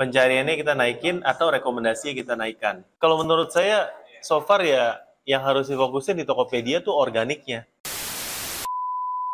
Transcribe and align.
pencariannya 0.00 0.56
kita 0.56 0.72
naikin 0.72 1.20
atau 1.20 1.52
rekomendasi 1.52 2.16
kita 2.16 2.32
naikkan. 2.32 2.80
Kalau 2.96 3.20
menurut 3.20 3.52
saya, 3.52 3.92
so 4.24 4.40
far 4.40 4.64
ya 4.64 4.96
yang 5.28 5.44
harus 5.44 5.68
difokusin 5.68 6.16
di 6.16 6.24
Tokopedia 6.24 6.80
tuh 6.80 6.96
organiknya. 6.96 7.68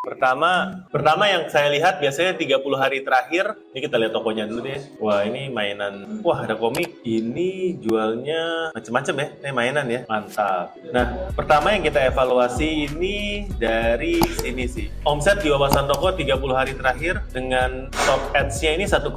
Pertama, 0.07 0.87
pertama 0.95 1.27
yang 1.27 1.51
saya 1.51 1.67
lihat 1.75 1.99
biasanya 1.99 2.39
30 2.39 2.63
hari 2.79 3.03
terakhir, 3.03 3.59
ini 3.75 3.83
kita 3.83 3.99
lihat 3.99 4.15
tokonya 4.15 4.47
dulu 4.47 4.63
deh. 4.63 4.79
Wah, 5.03 5.27
ini 5.27 5.51
mainan. 5.51 6.23
Wah, 6.23 6.47
ada 6.47 6.55
komik. 6.55 7.03
Ini 7.03 7.83
jualnya 7.83 8.71
macam-macam 8.71 9.15
ya. 9.19 9.27
Ini 9.43 9.51
mainan 9.51 9.87
ya. 9.91 10.01
Mantap. 10.07 10.79
Nah, 10.95 11.35
pertama 11.35 11.75
yang 11.75 11.83
kita 11.83 12.07
evaluasi 12.07 12.87
ini 12.87 13.51
dari 13.59 14.23
sini 14.39 14.71
sih. 14.71 14.87
Omset 15.03 15.43
di 15.43 15.51
wawasan 15.51 15.91
toko 15.91 16.15
30 16.15 16.39
hari 16.55 16.79
terakhir 16.79 17.27
dengan 17.35 17.91
top 18.07 18.31
ads-nya 18.31 18.79
ini 18.79 18.87
1,2 18.87 19.11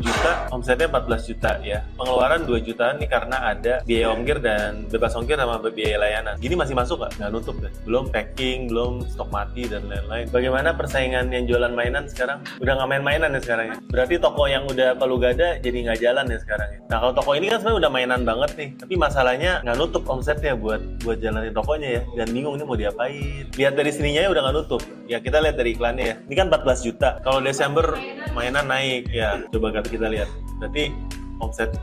juta, 0.00 0.32
omsetnya 0.48 0.88
14 0.88 1.28
juta 1.28 1.60
ya. 1.60 1.84
Pengeluaran 2.00 2.48
2 2.48 2.64
jutaan 2.64 2.96
ini 2.96 3.12
karena 3.12 3.44
ada 3.44 3.84
biaya 3.84 4.08
ongkir 4.08 4.40
dan 4.40 4.88
bebas 4.88 5.12
ongkir 5.12 5.36
sama 5.36 5.60
biaya 5.68 6.00
layanan. 6.00 6.40
Gini 6.40 6.56
masih 6.56 6.72
masuk 6.72 7.04
nggak? 7.04 7.12
Nggak 7.20 7.28
nutup 7.28 7.56
deh. 7.60 7.72
Belum 7.84 8.08
packing, 8.08 8.72
belum 8.72 9.04
stok 9.04 9.28
mati 9.28 9.68
dan 9.68 9.84
lain-lain 9.84 10.29
bagaimana 10.30 10.74
persaingan 10.74 11.28
yang 11.34 11.44
jualan 11.46 11.74
mainan 11.74 12.06
sekarang? 12.06 12.42
Udah 12.62 12.78
nggak 12.78 12.88
main 12.88 13.02
mainan 13.02 13.30
ya 13.36 13.40
sekarang 13.42 13.66
ya? 13.74 13.76
Berarti 13.90 14.14
toko 14.22 14.46
yang 14.46 14.64
udah 14.66 14.96
palu 14.96 15.18
gada 15.18 15.58
jadi 15.58 15.78
nggak 15.90 15.98
jalan 16.00 16.26
ya 16.30 16.38
sekarang 16.40 16.68
ya? 16.70 16.78
Nah 16.90 16.96
kalau 17.02 17.12
toko 17.14 17.30
ini 17.36 17.46
kan 17.50 17.58
sebenarnya 17.60 17.78
udah 17.82 17.90
mainan 17.90 18.22
banget 18.22 18.50
nih, 18.56 18.68
tapi 18.78 18.94
masalahnya 18.94 19.50
nggak 19.66 19.76
nutup 19.76 20.04
omsetnya 20.06 20.54
buat 20.54 20.80
buat 21.02 21.18
jalanin 21.18 21.52
tokonya 21.52 21.88
ya, 22.00 22.02
dan 22.22 22.28
bingung 22.30 22.54
ini 22.56 22.64
mau 22.64 22.78
diapain. 22.78 23.44
Lihat 23.54 23.74
dari 23.74 23.90
sininya 23.90 24.20
ya 24.26 24.30
udah 24.30 24.42
nggak 24.46 24.56
nutup. 24.56 24.82
Ya 25.10 25.18
kita 25.18 25.42
lihat 25.42 25.58
dari 25.58 25.74
iklannya 25.74 26.04
ya. 26.06 26.16
Ini 26.30 26.34
kan 26.38 26.46
14 26.48 26.86
juta. 26.86 27.18
Kalau 27.26 27.42
Desember 27.42 27.98
mainan 28.32 28.70
naik 28.70 29.10
ya, 29.10 29.42
coba 29.50 29.74
kita 29.82 30.06
lihat. 30.06 30.30
Berarti 30.62 30.94
omset 31.42 31.74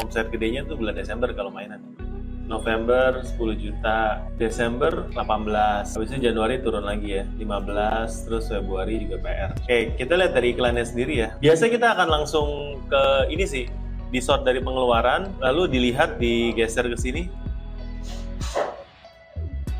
omset 0.00 0.32
gedenya 0.32 0.64
tuh 0.64 0.80
bulan 0.80 0.96
Desember 0.96 1.30
kalau 1.36 1.52
mainan. 1.52 1.78
November 2.52 3.24
10 3.24 3.56
juta, 3.56 4.20
Desember 4.36 5.08
18, 5.16 5.88
habis 5.88 6.08
itu 6.12 6.28
Januari 6.28 6.60
turun 6.60 6.84
lagi 6.84 7.16
ya, 7.16 7.24
15, 7.40 8.28
terus 8.28 8.52
Februari 8.52 9.08
juga 9.08 9.16
PR. 9.24 9.50
Oke, 9.56 9.96
kita 9.96 10.20
lihat 10.20 10.36
dari 10.36 10.52
iklannya 10.52 10.84
sendiri 10.84 11.14
ya. 11.16 11.28
Biasa 11.40 11.72
kita 11.72 11.96
akan 11.96 12.08
langsung 12.12 12.48
ke 12.92 13.32
ini 13.32 13.48
sih, 13.48 13.64
di 14.12 14.20
sort 14.20 14.44
dari 14.44 14.60
pengeluaran, 14.60 15.32
lalu 15.40 15.72
dilihat 15.72 16.20
digeser 16.20 16.84
ke 16.92 16.98
sini. 17.00 17.32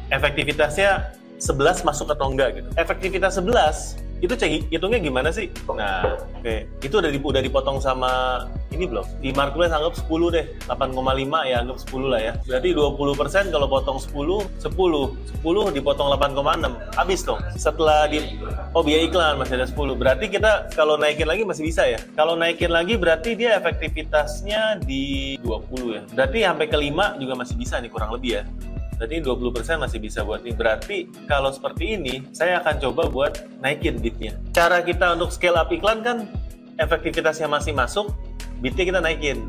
Efektivitasnya 0.08 1.12
11 1.36 1.84
masuk 1.84 2.08
atau 2.08 2.32
enggak 2.32 2.56
gitu. 2.56 2.68
Efektivitas 2.80 3.36
11 3.36 4.01
itu 4.22 4.38
cek 4.38 4.70
hitungnya 4.70 5.02
gimana 5.02 5.34
sih? 5.34 5.50
Nah, 5.66 6.14
oke. 6.38 6.46
Okay. 6.46 6.70
Itu 6.78 7.02
udah, 7.02 7.10
udah 7.10 7.42
dipotong 7.42 7.82
sama 7.82 8.46
ini 8.70 8.86
belum? 8.86 9.02
Di 9.18 9.34
marketplace 9.34 9.74
anggap 9.74 9.98
10 9.98 10.30
deh. 10.30 10.46
8,5 10.70 11.50
ya 11.50 11.56
anggap 11.58 11.78
10 11.82 12.06
lah 12.06 12.20
ya. 12.22 12.32
Berarti 12.46 12.68
20% 12.70 13.50
kalau 13.50 13.66
potong 13.66 13.98
10, 13.98 14.46
10. 14.62 15.42
10 15.42 15.74
dipotong 15.74 16.08
8,6. 16.14 16.94
Habis 16.94 17.20
dong. 17.26 17.42
Setelah 17.58 18.06
di 18.06 18.22
oh 18.70 18.86
biaya 18.86 19.10
iklan 19.10 19.42
masih 19.42 19.58
ada 19.58 19.66
10. 19.66 19.98
Berarti 19.98 20.30
kita 20.30 20.70
kalau 20.78 20.94
naikin 20.94 21.26
lagi 21.26 21.42
masih 21.42 21.66
bisa 21.66 21.82
ya. 21.82 21.98
Kalau 22.14 22.38
naikin 22.38 22.70
lagi 22.70 22.94
berarti 22.94 23.34
dia 23.34 23.58
efektivitasnya 23.58 24.86
di 24.86 25.34
20 25.42 25.98
ya. 25.98 26.02
Berarti 26.14 26.38
sampai 26.46 26.66
ke 26.70 26.78
5 26.78 27.18
juga 27.18 27.34
masih 27.34 27.58
bisa 27.58 27.82
nih 27.82 27.90
kurang 27.90 28.14
lebih 28.14 28.38
ya. 28.38 28.42
Berarti 29.02 29.18
20% 29.18 29.82
masih 29.82 29.98
bisa 29.98 30.22
buat 30.22 30.46
nih. 30.46 30.54
Berarti 30.54 31.10
kalau 31.26 31.50
seperti 31.50 31.98
ini, 31.98 32.22
saya 32.30 32.62
akan 32.62 32.78
coba 32.78 33.10
buat 33.10 33.34
naikin 33.58 33.98
bitnya. 33.98 34.38
Cara 34.54 34.78
kita 34.78 35.18
untuk 35.18 35.34
scale 35.34 35.58
up 35.58 35.74
iklan 35.74 36.06
kan 36.06 36.30
efektivitasnya 36.78 37.50
masih 37.50 37.74
masuk, 37.74 38.14
bitnya 38.62 38.86
kita 38.86 39.02
naikin. 39.02 39.42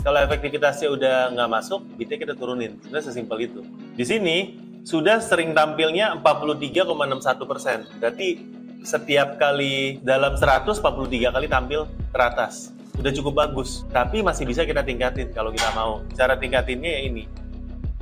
Kalau 0.00 0.24
efektivitasnya 0.24 0.88
udah 0.88 1.36
nggak 1.36 1.50
masuk, 1.52 1.84
bitnya 2.00 2.16
kita 2.16 2.32
turunin. 2.32 2.80
Sebenarnya 2.80 3.04
sesimpel 3.12 3.44
itu. 3.44 3.60
Di 3.92 4.08
sini 4.08 4.56
sudah 4.88 5.20
sering 5.20 5.52
tampilnya 5.52 6.16
43,61 6.24 7.44
persen. 7.44 7.84
Berarti 8.00 8.40
setiap 8.88 9.36
kali 9.36 10.00
dalam 10.00 10.32
100, 10.32 10.80
43 10.80 11.28
kali 11.28 11.46
tampil 11.52 11.84
teratas. 12.08 12.72
Udah 12.96 13.12
cukup 13.12 13.36
bagus. 13.36 13.84
Tapi 13.92 14.24
masih 14.24 14.48
bisa 14.48 14.64
kita 14.64 14.80
tingkatin 14.80 15.28
kalau 15.36 15.52
kita 15.52 15.68
mau. 15.76 16.00
Cara 16.16 16.40
tingkatinnya 16.40 16.88
ya 16.88 17.02
ini 17.04 17.43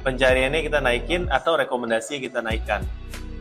pencariannya 0.03 0.67
kita 0.67 0.83
naikin 0.83 1.31
atau 1.31 1.55
rekomendasi 1.57 2.21
kita 2.21 2.43
naikkan. 2.43 2.83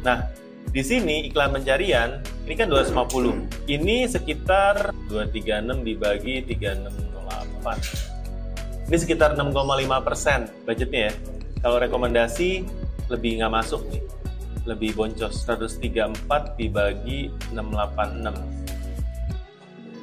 Nah, 0.06 0.30
di 0.70 0.86
sini 0.86 1.26
iklan 1.28 1.52
pencarian 1.52 2.22
ini 2.46 2.56
kan 2.56 2.70
250. 2.70 3.68
Ini 3.68 4.08
sekitar 4.08 4.94
236 5.10 5.84
dibagi 5.84 6.46
3608. 6.48 8.88
Ini 8.88 8.98
sekitar 8.98 9.36
6,5 9.36 10.06
persen 10.06 10.48
budgetnya 10.64 11.12
ya. 11.12 11.14
Kalau 11.62 11.78
rekomendasi 11.78 12.66
lebih 13.12 13.44
nggak 13.44 13.52
masuk 13.52 13.84
nih, 13.92 14.02
lebih 14.66 14.96
boncos 14.96 15.44
134 15.44 16.56
dibagi 16.56 17.30
686. 17.52 18.32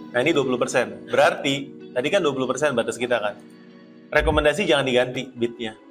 Nah 0.08 0.20
ini 0.20 0.32
20 0.34 0.58
persen. 0.60 0.86
Berarti 1.08 1.68
tadi 1.96 2.08
kan 2.12 2.20
20 2.22 2.50
persen 2.50 2.76
batas 2.76 3.00
kita 3.00 3.18
kan. 3.18 3.34
Rekomendasi 4.08 4.64
jangan 4.64 4.88
diganti 4.88 5.28
bitnya 5.28 5.87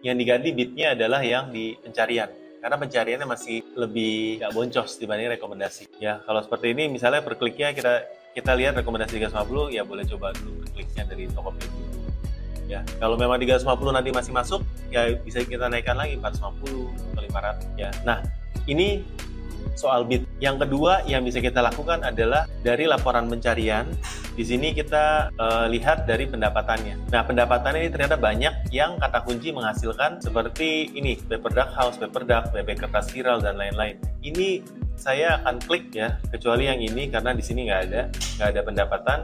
yang 0.00 0.16
diganti 0.16 0.56
bitnya 0.56 0.96
adalah 0.96 1.20
yang 1.20 1.52
di 1.52 1.76
pencarian 1.76 2.30
karena 2.60 2.76
pencariannya 2.76 3.26
masih 3.28 3.64
lebih 3.72 4.44
nggak 4.44 4.52
boncos 4.52 5.00
dibanding 5.00 5.32
rekomendasi. 5.32 5.88
Ya, 5.96 6.20
kalau 6.28 6.44
seperti 6.44 6.76
ini 6.76 6.92
misalnya 6.92 7.24
per 7.24 7.40
kliknya 7.40 7.72
kita 7.72 8.04
kita 8.36 8.52
lihat 8.52 8.76
rekomendasi 8.76 9.16
350 9.16 9.74
ya 9.74 9.82
boleh 9.82 10.04
coba 10.04 10.36
dulu 10.36 10.60
per 10.60 10.68
kliknya 10.76 11.02
dari 11.08 11.24
Tokopedia. 11.32 11.88
Ya, 12.70 12.80
kalau 13.02 13.18
memang 13.18 13.40
350 13.40 13.96
nanti 13.96 14.10
masih 14.14 14.32
masuk 14.36 14.60
ya 14.92 15.10
bisa 15.24 15.42
kita 15.42 15.66
naikkan 15.66 15.96
lagi 15.98 16.20
450 16.20 17.16
atau 17.16 17.22
500 17.74 17.80
ya. 17.80 17.90
Nah, 18.06 18.22
ini 18.68 19.02
soal 19.80 20.04
bit. 20.04 20.28
Yang 20.44 20.68
kedua 20.68 21.00
yang 21.08 21.24
bisa 21.24 21.40
kita 21.40 21.64
lakukan 21.64 22.04
adalah 22.04 22.44
dari 22.60 22.84
laporan 22.84 23.32
pencarian. 23.32 23.88
Di 24.36 24.44
sini 24.44 24.76
kita 24.76 25.32
uh, 25.40 25.64
lihat 25.72 26.04
dari 26.04 26.28
pendapatannya. 26.28 27.08
Nah, 27.08 27.24
pendapatannya 27.24 27.88
ini 27.88 27.90
ternyata 27.90 28.20
banyak 28.20 28.68
yang 28.68 29.00
kata 29.00 29.24
kunci 29.24 29.56
menghasilkan 29.56 30.20
seperti 30.20 30.92
ini, 30.92 31.16
paper 31.16 31.52
dark 31.56 31.72
house, 31.72 31.96
paper 31.96 32.28
dark, 32.28 32.52
bebek 32.52 32.84
kertas 32.84 33.08
viral 33.08 33.40
dan 33.40 33.56
lain-lain. 33.56 33.96
Ini 34.20 34.60
saya 35.00 35.40
akan 35.40 35.64
klik 35.64 35.96
ya, 35.96 36.20
kecuali 36.28 36.68
yang 36.68 36.80
ini 36.84 37.08
karena 37.08 37.32
di 37.32 37.40
sini 37.40 37.64
nggak 37.64 37.80
ada, 37.88 38.02
nggak 38.12 38.48
ada 38.52 38.60
pendapatan. 38.60 39.18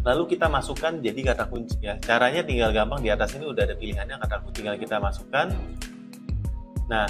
Lalu 0.00 0.32
kita 0.32 0.48
masukkan 0.48 0.96
jadi 0.96 1.34
kata 1.34 1.44
kunci 1.50 1.76
ya. 1.84 2.00
Caranya 2.00 2.40
tinggal 2.40 2.72
gampang 2.72 3.04
di 3.04 3.12
atas 3.12 3.36
ini 3.36 3.44
udah 3.44 3.68
ada 3.68 3.76
pilihannya 3.76 4.16
kata 4.16 4.36
kunci. 4.40 4.64
Tinggal 4.64 4.80
kita 4.80 4.96
masukkan. 4.96 5.52
Nah, 6.88 7.06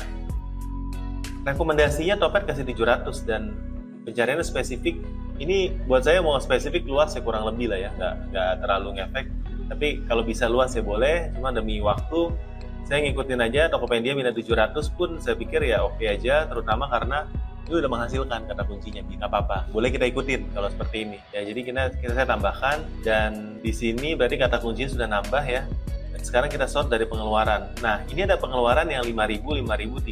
rekomendasinya 1.44 2.20
Topet 2.20 2.44
kasih 2.44 2.64
700 2.68 3.28
dan 3.28 3.56
pencariannya 4.04 4.44
spesifik. 4.44 5.00
Ini 5.40 5.88
buat 5.88 6.04
saya 6.04 6.20
mau 6.20 6.36
spesifik 6.36 6.84
luas 6.84 7.16
ya 7.16 7.24
kurang 7.24 7.48
lebih 7.48 7.72
lah 7.72 7.80
ya 7.80 7.90
nggak 7.96 8.14
nggak 8.32 8.50
terlalu 8.60 8.88
ngefek. 9.00 9.26
Tapi 9.70 9.88
kalau 10.04 10.22
bisa 10.26 10.50
luas 10.50 10.74
ya 10.76 10.82
boleh 10.84 11.32
cuma 11.32 11.54
demi 11.54 11.80
waktu 11.80 12.34
saya 12.84 13.06
ngikutin 13.06 13.40
aja 13.40 13.70
Tokopedia 13.70 14.18
minat 14.18 14.34
700 14.34 14.74
pun 14.98 15.16
saya 15.22 15.38
pikir 15.38 15.62
ya 15.62 15.86
oke 15.86 16.02
okay 16.02 16.18
aja 16.18 16.50
terutama 16.50 16.90
karena 16.90 17.22
itu 17.70 17.78
udah 17.78 17.86
menghasilkan 17.86 18.50
kata 18.50 18.62
kuncinya 18.66 19.00
nggak 19.06 19.30
apa-apa. 19.30 19.70
Boleh 19.70 19.94
kita 19.94 20.10
ikutin 20.10 20.50
kalau 20.50 20.68
seperti 20.68 21.06
ini. 21.06 21.18
Ya 21.30 21.46
jadi 21.46 21.60
kita 21.62 21.82
kita 22.02 22.12
saya 22.18 22.26
tambahkan 22.26 22.82
dan 23.06 23.62
di 23.62 23.70
sini 23.70 24.18
berarti 24.18 24.36
kata 24.42 24.58
kuncinya 24.58 24.90
sudah 24.90 25.08
nambah 25.08 25.44
ya. 25.46 25.62
Sekarang 26.20 26.52
kita 26.52 26.68
sort 26.68 26.92
dari 26.92 27.08
pengeluaran. 27.08 27.72
Nah, 27.80 28.04
ini 28.12 28.28
ada 28.28 28.36
pengeluaran 28.36 28.84
yang 28.92 29.00
5.000, 29.08 29.40
5.000, 29.40 30.04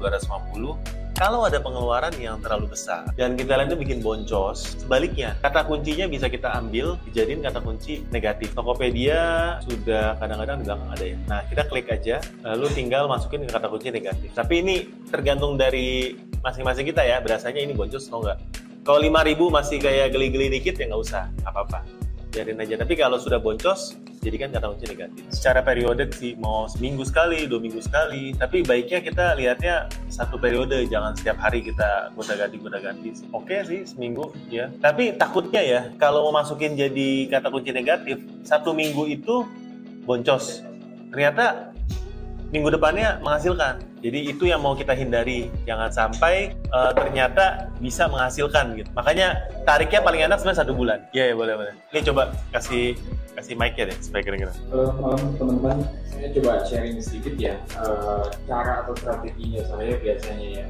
3.250. 0.00 1.00
Kalau 1.20 1.44
ada 1.44 1.60
pengeluaran 1.60 2.16
yang 2.16 2.40
terlalu 2.40 2.72
besar 2.72 3.04
dan 3.12 3.36
kita 3.36 3.60
itu 3.68 3.76
bikin 3.76 4.00
boncos, 4.00 4.80
sebaliknya 4.80 5.36
kata 5.44 5.68
kuncinya 5.68 6.08
bisa 6.08 6.32
kita 6.32 6.48
ambil 6.56 6.96
dijadiin 7.04 7.44
kata 7.44 7.60
kunci 7.60 8.08
negatif. 8.08 8.56
Tokopedia 8.56 9.60
sudah 9.68 10.16
kadang-kadang 10.16 10.64
di 10.64 10.64
belakang 10.64 10.88
ada 10.88 11.04
ya. 11.04 11.16
Nah, 11.28 11.40
kita 11.44 11.62
klik 11.68 11.92
aja, 11.92 12.24
lalu 12.40 12.72
tinggal 12.72 13.04
masukin 13.04 13.44
kata 13.44 13.68
kunci 13.68 13.92
negatif. 13.92 14.32
Tapi 14.32 14.64
ini 14.64 14.88
tergantung 15.12 15.60
dari 15.60 16.16
masing-masing 16.40 16.88
kita 16.88 17.04
ya, 17.04 17.20
berasanya 17.20 17.60
ini 17.68 17.76
boncos 17.76 18.08
atau 18.08 18.24
enggak. 18.24 18.40
Kalau 18.80 18.96
5000 19.04 19.36
masih 19.52 19.76
kayak 19.76 20.16
geli-geli 20.16 20.48
dikit 20.56 20.80
ya 20.80 20.88
nggak 20.88 21.02
usah, 21.04 21.28
apa-apa. 21.44 21.84
Biarin 22.32 22.64
aja. 22.64 22.80
Tapi 22.80 22.96
kalau 22.96 23.20
sudah 23.20 23.36
boncos, 23.36 23.92
jadikan 24.20 24.52
kata 24.52 24.76
kunci 24.76 24.86
negatif. 24.92 25.22
Secara 25.32 25.60
periode 25.64 26.04
sih 26.12 26.36
mau 26.36 26.68
seminggu 26.68 27.02
sekali, 27.08 27.48
dua 27.48 27.60
minggu 27.60 27.80
sekali. 27.80 28.36
Tapi 28.36 28.62
baiknya 28.62 29.00
kita 29.00 29.34
lihatnya 29.34 29.88
satu 30.12 30.36
periode, 30.36 30.84
jangan 30.86 31.16
setiap 31.16 31.40
hari 31.40 31.64
kita 31.64 32.12
gonta 32.12 32.36
ganti 32.36 32.56
gonta 32.60 32.78
ganti. 32.78 33.10
Oke 33.32 33.64
sih 33.64 33.88
seminggu 33.88 34.32
ya. 34.52 34.68
Tapi 34.78 35.16
takutnya 35.16 35.62
ya 35.64 35.80
kalau 35.96 36.28
mau 36.28 36.44
masukin 36.44 36.76
jadi 36.76 37.32
kata 37.32 37.48
kunci 37.48 37.72
negatif 37.72 38.20
satu 38.44 38.76
minggu 38.76 39.08
itu 39.08 39.48
boncos. 40.04 40.62
Ternyata 41.10 41.72
minggu 42.52 42.70
depannya 42.76 43.18
menghasilkan. 43.24 43.89
Jadi 44.00 44.32
itu 44.32 44.48
yang 44.48 44.64
mau 44.64 44.72
kita 44.72 44.96
hindari, 44.96 45.52
jangan 45.68 45.92
sampai 45.92 46.56
uh, 46.72 46.88
ternyata 46.96 47.68
bisa 47.84 48.08
menghasilkan 48.08 48.72
gitu. 48.80 48.88
Makanya 48.96 49.36
tariknya 49.68 50.00
paling 50.00 50.24
enak 50.24 50.40
sebenarnya 50.40 50.60
satu 50.64 50.72
bulan. 50.72 51.04
Iya 51.12 51.32
ya 51.32 51.34
boleh 51.36 51.54
boleh. 51.60 51.74
Ini 51.92 52.00
coba 52.08 52.32
kasih 52.48 52.96
kasih 53.36 53.54
mic 53.60 53.76
ya 53.76 53.92
deh 53.92 53.98
supaya 54.00 54.24
kira-kira. 54.24 54.56
Halo 54.72 54.96
malam 55.04 55.20
teman-teman, 55.36 55.76
saya 56.08 56.28
coba 56.32 56.52
sharing 56.64 56.96
sedikit 57.04 57.36
ya 57.36 57.54
uh, 57.76 58.24
cara 58.48 58.88
atau 58.88 58.96
strateginya 58.96 59.68
saya 59.68 59.92
biasanya 60.00 60.48
ya. 60.64 60.66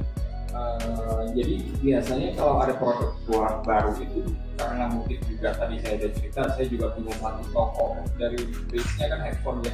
Uh, 0.51 1.31
jadi 1.31 1.55
biasanya 1.79 2.35
kalau 2.35 2.59
ada 2.59 2.75
produk 2.75 3.15
keluaran 3.23 3.63
baru 3.63 3.95
itu 4.03 4.27
karena 4.59 4.91
mungkin 4.91 5.15
juga 5.23 5.55
tadi 5.55 5.79
saya 5.79 5.95
ada 5.95 6.09
cerita, 6.11 6.41
saya 6.51 6.67
juga 6.67 6.91
punya 6.91 7.15
satu 7.15 7.43
toko 7.55 7.95
dari 8.19 8.43
base-nya 8.67 9.07
kan 9.07 9.19
handphone 9.23 9.63
ya. 9.63 9.73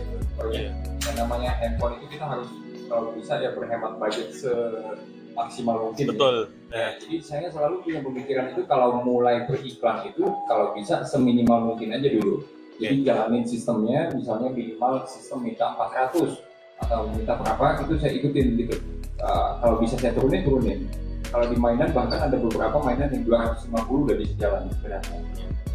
Ya. 0.54 0.70
Yang 1.02 1.16
namanya 1.18 1.58
handphone 1.58 1.98
itu 1.98 2.14
kita 2.14 2.30
harus 2.30 2.46
kalau 2.88 3.14
bisa 3.14 3.40
ya 3.44 3.52
berhemat 3.54 4.00
budget 4.00 4.34
se 4.34 4.52
maksimal 5.38 5.76
mungkin. 5.90 6.04
Ya. 6.04 6.10
Betul. 6.12 6.36
Ya. 6.74 6.76
ya. 6.76 6.90
Jadi 6.98 7.16
saya 7.22 7.48
selalu 7.54 7.86
punya 7.86 8.00
pemikiran 8.02 8.46
itu 8.58 8.62
kalau 8.66 9.06
mulai 9.06 9.46
beriklan 9.46 10.10
itu 10.10 10.26
kalau 10.50 10.74
bisa 10.74 11.06
seminimal 11.06 11.74
mungkin 11.74 11.94
aja 11.94 12.10
dulu. 12.10 12.42
Jadi 12.78 13.02
yeah. 13.02 13.06
jalanin 13.14 13.46
sistemnya, 13.46 14.10
misalnya 14.14 14.50
minimal 14.54 15.06
sistem 15.10 15.46
minta 15.46 15.74
400 15.78 16.42
atau 16.78 17.10
minta 17.10 17.34
berapa 17.38 17.86
itu 17.86 17.94
saya 17.98 18.12
ikutin 18.18 18.48
gitu. 18.66 18.76
Uh, 19.18 19.58
kalau 19.62 19.76
bisa 19.82 19.98
saya 19.98 20.14
turunin 20.14 20.42
turunin. 20.46 20.80
Kalau 21.28 21.44
di 21.50 21.58
mainan 21.60 21.92
bahkan 21.92 22.30
ada 22.30 22.38
beberapa 22.40 22.80
mainan 22.80 23.12
yang 23.12 23.26
250 23.26 24.06
udah 24.08 24.16
bisa 24.16 24.34
jalan 24.40 24.70
sebenarnya. 24.72 25.20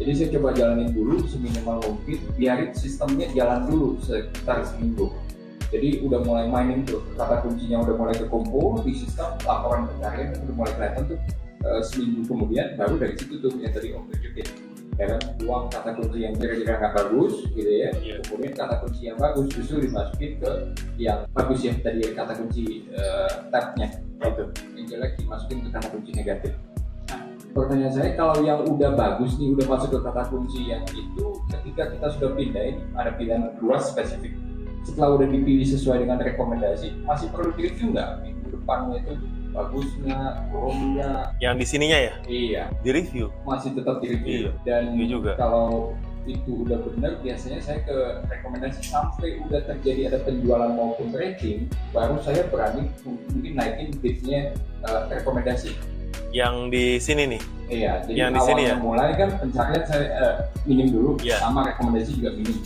Jadi 0.01 0.11
saya 0.17 0.29
coba 0.39 0.49
jalanin 0.57 0.89
dulu 0.89 1.21
seminimal 1.29 1.77
mungkin, 1.85 2.17
biarin 2.33 2.71
sistemnya 2.73 3.29
jalan 3.35 3.69
dulu 3.69 4.01
sekitar 4.01 4.65
seminggu 4.65 5.13
jadi 5.73 5.89
udah 6.05 6.19
mulai 6.21 6.45
mainin 6.45 6.85
tuh 6.85 7.01
kata 7.17 7.41
kuncinya 7.41 7.81
udah 7.81 7.95
mulai 7.97 8.13
kekumpul 8.13 8.85
di 8.85 8.93
sistem 8.93 9.33
laporan 9.41 9.89
pencarian 9.89 10.37
udah 10.45 10.53
mulai 10.53 10.71
kelihatan 10.77 11.03
tuh 11.09 11.19
uh, 11.65 11.81
seminggu 11.81 12.21
kemudian 12.29 12.77
baru 12.77 12.95
dari 13.01 13.17
situ 13.17 13.41
tuh 13.41 13.51
yang 13.57 13.73
tadi 13.73 13.89
om 13.97 14.05
tunjukin 14.05 14.47
ya 14.93 15.09
kan 15.09 15.21
uang 15.41 15.73
kata 15.73 15.89
kunci 15.97 16.17
yang 16.21 16.37
kira-kira 16.37 16.77
nggak 16.77 16.93
bagus 16.93 17.33
gitu 17.49 17.71
ya 17.73 17.89
yeah. 17.97 18.21
kemudian 18.29 18.53
kata 18.53 18.75
kunci 18.85 19.01
yang 19.09 19.17
bagus 19.17 19.49
justru 19.49 19.81
dimasukin 19.81 20.31
ke 20.37 20.51
yang 21.01 21.25
bagus 21.33 21.59
ya 21.65 21.73
tadi 21.81 22.01
kata 22.13 22.33
kunci 22.37 22.85
uh, 22.93 23.49
tabnya. 23.49 23.89
Itu 24.23 24.45
yang 24.77 24.85
jelek 24.87 25.19
dimasukin 25.19 25.67
ke 25.67 25.69
kata 25.73 25.87
kunci 25.91 26.11
negatif. 26.15 26.53
Nah, 27.11 27.19
pertanyaan 27.51 27.91
saya 27.91 28.09
kalau 28.15 28.39
yang 28.45 28.63
udah 28.63 28.93
bagus 28.95 29.35
nih 29.35 29.51
udah 29.57 29.65
masuk 29.67 29.89
ke 29.97 29.99
kata 29.99 30.23
kunci 30.29 30.61
yang 30.69 30.85
itu 30.93 31.25
ketika 31.51 31.83
kita 31.89 32.07
sudah 32.13 32.29
pindah 32.37 32.63
ini 32.63 32.81
ada 32.95 33.11
pilihan 33.17 33.51
dua 33.59 33.81
spesifik 33.81 34.31
setelah 34.83 35.15
udah 35.19 35.27
dipilih 35.31 35.63
sesuai 35.63 36.03
dengan 36.03 36.19
rekomendasi 36.19 37.03
masih 37.07 37.31
perlu 37.31 37.55
direview 37.55 37.95
nggak? 37.95 38.09
Minggu 38.23 38.47
depannya 38.51 38.99
itu 38.99 39.13
bagus 39.53 39.87
nggak 40.01 40.33
yang 41.39 41.55
di 41.55 41.65
sininya 41.65 41.97
ya? 41.97 42.13
Iya. 42.27 42.63
Di 42.83 42.89
review 42.91 43.31
masih 43.47 43.71
tetap 43.77 44.03
di 44.03 44.07
review 44.11 44.49
iya. 44.49 44.51
dan 44.67 44.97
iya 44.97 45.05
juga. 45.07 45.31
kalau 45.39 45.95
itu 46.23 46.63
udah 46.63 46.79
benar 46.87 47.19
biasanya 47.19 47.59
saya 47.59 47.83
ke 47.83 48.23
rekomendasi 48.31 48.79
sampai 48.87 49.43
udah 49.43 49.59
terjadi 49.67 50.07
ada 50.07 50.19
penjualan 50.23 50.71
maupun 50.71 51.11
rating 51.11 51.67
baru 51.91 52.15
saya 52.23 52.47
berani 52.47 52.87
mungkin 53.03 53.59
naikin 53.59 53.91
bidnya 53.99 54.55
uh, 54.87 55.07
rekomendasi. 55.11 55.75
Yang 56.33 56.55
di 56.73 56.85
sini 56.97 57.23
nih? 57.37 57.41
Iya 57.69 57.93
jadi 58.07 58.17
yang 58.17 58.31
di 58.35 58.41
sini 58.41 58.63
ya? 58.71 58.75
mulai 58.79 59.11
kan 59.15 59.35
pencarian 59.39 59.83
saya 59.83 60.05
uh, 60.19 60.35
minim 60.63 60.91
dulu 60.91 61.19
yeah. 61.21 61.39
sama 61.43 61.67
rekomendasi 61.67 62.15
juga 62.15 62.35
minim 62.35 62.57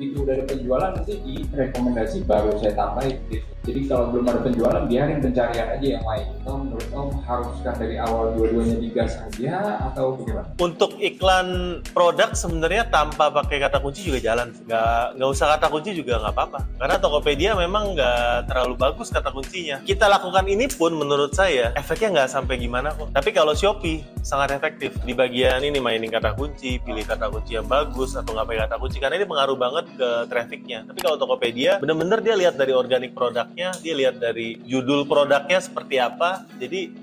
begitu 0.00 0.24
udah 0.24 0.32
ada 0.32 0.44
penjualan 0.48 0.90
nanti 0.96 1.14
di 1.20 1.44
rekomendasi 1.52 2.24
baru 2.24 2.56
saya 2.56 2.72
tambahin 2.72 3.20
gitu. 3.28 3.44
Jadi 3.70 3.86
kalau 3.86 4.10
belum 4.10 4.26
ada 4.26 4.42
penjualan 4.42 4.82
biarin 4.90 5.22
pencarian 5.22 5.68
aja 5.70 5.86
yang 5.86 6.02
lain. 6.02 6.26
Atau 6.42 6.54
menurut 6.58 6.88
Om 6.90 7.10
haruskah 7.22 7.74
dari 7.78 7.96
awal 8.02 8.34
dua-duanya 8.34 8.82
digas 8.82 9.14
aja 9.22 9.78
atau 9.86 10.18
bagaimana? 10.18 10.50
Untuk 10.58 10.98
iklan 10.98 11.78
produk 11.94 12.34
sebenarnya 12.34 12.90
tanpa 12.90 13.30
pakai 13.30 13.62
kata 13.62 13.78
kunci 13.78 14.10
juga 14.10 14.18
jalan. 14.18 14.50
Nggak, 14.66 15.22
nggak 15.22 15.30
usah 15.30 15.46
kata 15.54 15.66
kunci 15.70 15.94
juga 15.94 16.18
nggak 16.18 16.34
apa-apa. 16.34 16.60
Karena 16.82 16.96
Tokopedia 16.98 17.50
memang 17.54 17.94
nggak 17.94 18.50
terlalu 18.50 18.74
bagus 18.74 19.14
kata 19.14 19.30
kuncinya. 19.30 19.78
Kita 19.86 20.10
lakukan 20.10 20.50
ini 20.50 20.66
pun 20.66 20.90
menurut 20.98 21.30
saya 21.30 21.70
efeknya 21.78 22.26
nggak 22.26 22.30
sampai 22.34 22.58
gimana 22.58 22.90
kok. 22.90 23.14
Tapi 23.14 23.30
kalau 23.30 23.54
Shopee 23.54 24.02
sangat 24.26 24.50
efektif 24.50 24.98
di 25.06 25.14
bagian 25.14 25.62
ini 25.62 25.78
mainin 25.78 26.10
kata 26.10 26.34
kunci, 26.34 26.82
pilih 26.82 27.06
kata 27.06 27.30
kunci 27.30 27.54
yang 27.54 27.70
bagus 27.70 28.18
atau 28.18 28.34
nggak 28.34 28.46
pakai 28.50 28.60
kata 28.66 28.76
kunci 28.82 28.96
karena 28.98 29.14
ini 29.22 29.26
pengaruh 29.30 29.54
banget 29.54 29.86
ke 29.94 30.08
trafficnya. 30.26 30.82
Tapi 30.90 30.98
kalau 30.98 31.14
Tokopedia 31.22 31.78
bener-bener 31.78 32.18
dia 32.18 32.34
lihat 32.34 32.58
dari 32.58 32.74
organik 32.74 33.14
produk 33.14 33.46
produknya, 33.60 33.84
dia 33.84 33.94
lihat 33.94 34.16
dari 34.16 34.56
judul 34.64 35.04
produknya 35.04 35.60
seperti 35.60 36.00
apa. 36.00 36.48
Jadi 36.56 36.96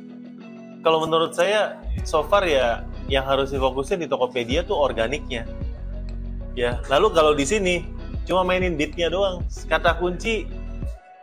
kalau 0.81 1.05
menurut 1.05 1.37
saya 1.37 1.77
so 2.01 2.25
far 2.25 2.49
ya 2.49 2.81
yang 3.05 3.23
harus 3.23 3.53
difokusin 3.53 4.01
di 4.01 4.07
Tokopedia 4.09 4.65
tuh 4.65 4.73
organiknya. 4.73 5.45
Ya, 6.57 6.81
lalu 6.89 7.13
kalau 7.13 7.37
di 7.37 7.45
sini 7.45 7.85
cuma 8.25 8.41
mainin 8.41 8.73
bitnya 8.73 9.13
doang. 9.13 9.45
Kata 9.69 10.01
kunci 10.01 10.49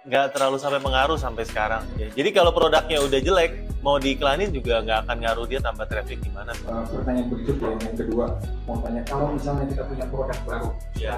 nggak 0.04 0.36
terlalu 0.36 0.60
sampai 0.60 0.80
pengaruh 0.84 1.16
sampai 1.16 1.44
sekarang. 1.48 1.80
Ya, 1.96 2.12
jadi 2.12 2.28
kalau 2.36 2.52
produknya 2.52 3.00
udah 3.00 3.20
jelek, 3.24 3.64
mau 3.80 3.96
diiklanin 3.96 4.52
juga 4.52 4.84
nggak 4.84 5.08
akan 5.08 5.16
ngaruh 5.24 5.46
dia 5.48 5.60
tambah 5.64 5.88
traffic 5.88 6.20
gimana? 6.20 6.52
Uh, 6.68 6.84
pertanyaan 6.92 7.32
berikutnya 7.32 7.68
yang 7.80 7.96
kedua, 7.96 8.26
mau 8.68 8.76
tanya 8.84 9.00
kalau 9.08 9.32
misalnya 9.32 9.64
kita 9.64 9.82
punya 9.88 10.04
produk 10.12 10.38
baru, 10.44 10.68
ya. 11.00 11.14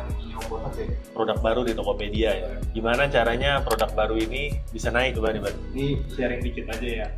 Produk 1.11 1.39
baru 1.43 1.61
di 1.67 1.73
Tokopedia 1.75 2.31
ya. 2.31 2.51
Gimana 2.71 3.11
caranya 3.11 3.59
produk 3.67 3.91
baru 3.91 4.23
ini 4.23 4.55
bisa 4.71 4.95
naik 4.95 5.19
coba 5.19 5.35
nih, 5.35 5.43
Ini 5.75 5.87
sharing 6.15 6.41
dikit 6.47 6.67
aja 6.71 6.89
ya. 7.03 7.09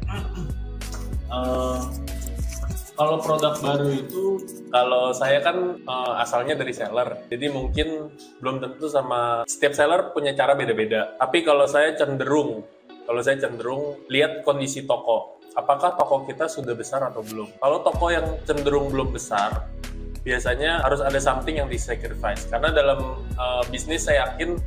uh, 1.29 1.85
kalau 2.99 3.23
produk 3.23 3.55
baru 3.63 3.89
itu 3.95 4.25
kalau 4.75 5.15
saya 5.15 5.39
kan 5.39 5.79
uh, 5.87 6.19
asalnya 6.19 6.59
dari 6.59 6.75
seller 6.75 7.31
jadi 7.31 7.47
mungkin 7.55 8.11
belum 8.43 8.59
tentu 8.59 8.91
sama 8.91 9.47
setiap 9.47 9.73
seller 9.79 10.11
punya 10.11 10.35
cara 10.35 10.59
beda-beda 10.59 11.15
tapi 11.15 11.47
kalau 11.47 11.71
saya 11.71 11.95
cenderung 11.95 12.67
kalau 13.07 13.23
saya 13.23 13.39
cenderung 13.39 14.03
lihat 14.11 14.43
kondisi 14.43 14.83
toko 14.83 15.39
apakah 15.55 15.95
toko 15.95 16.27
kita 16.27 16.51
sudah 16.51 16.75
besar 16.75 17.07
atau 17.07 17.23
belum 17.23 17.47
kalau 17.63 17.87
toko 17.87 18.11
yang 18.11 18.27
cenderung 18.43 18.91
belum 18.91 19.15
besar 19.15 19.71
biasanya 20.27 20.83
harus 20.83 20.99
ada 20.99 21.23
something 21.23 21.63
yang 21.63 21.71
disacrifice 21.71 22.51
karena 22.51 22.75
dalam 22.75 23.23
uh, 23.39 23.63
bisnis 23.71 24.11
saya 24.11 24.27
yakin 24.27 24.59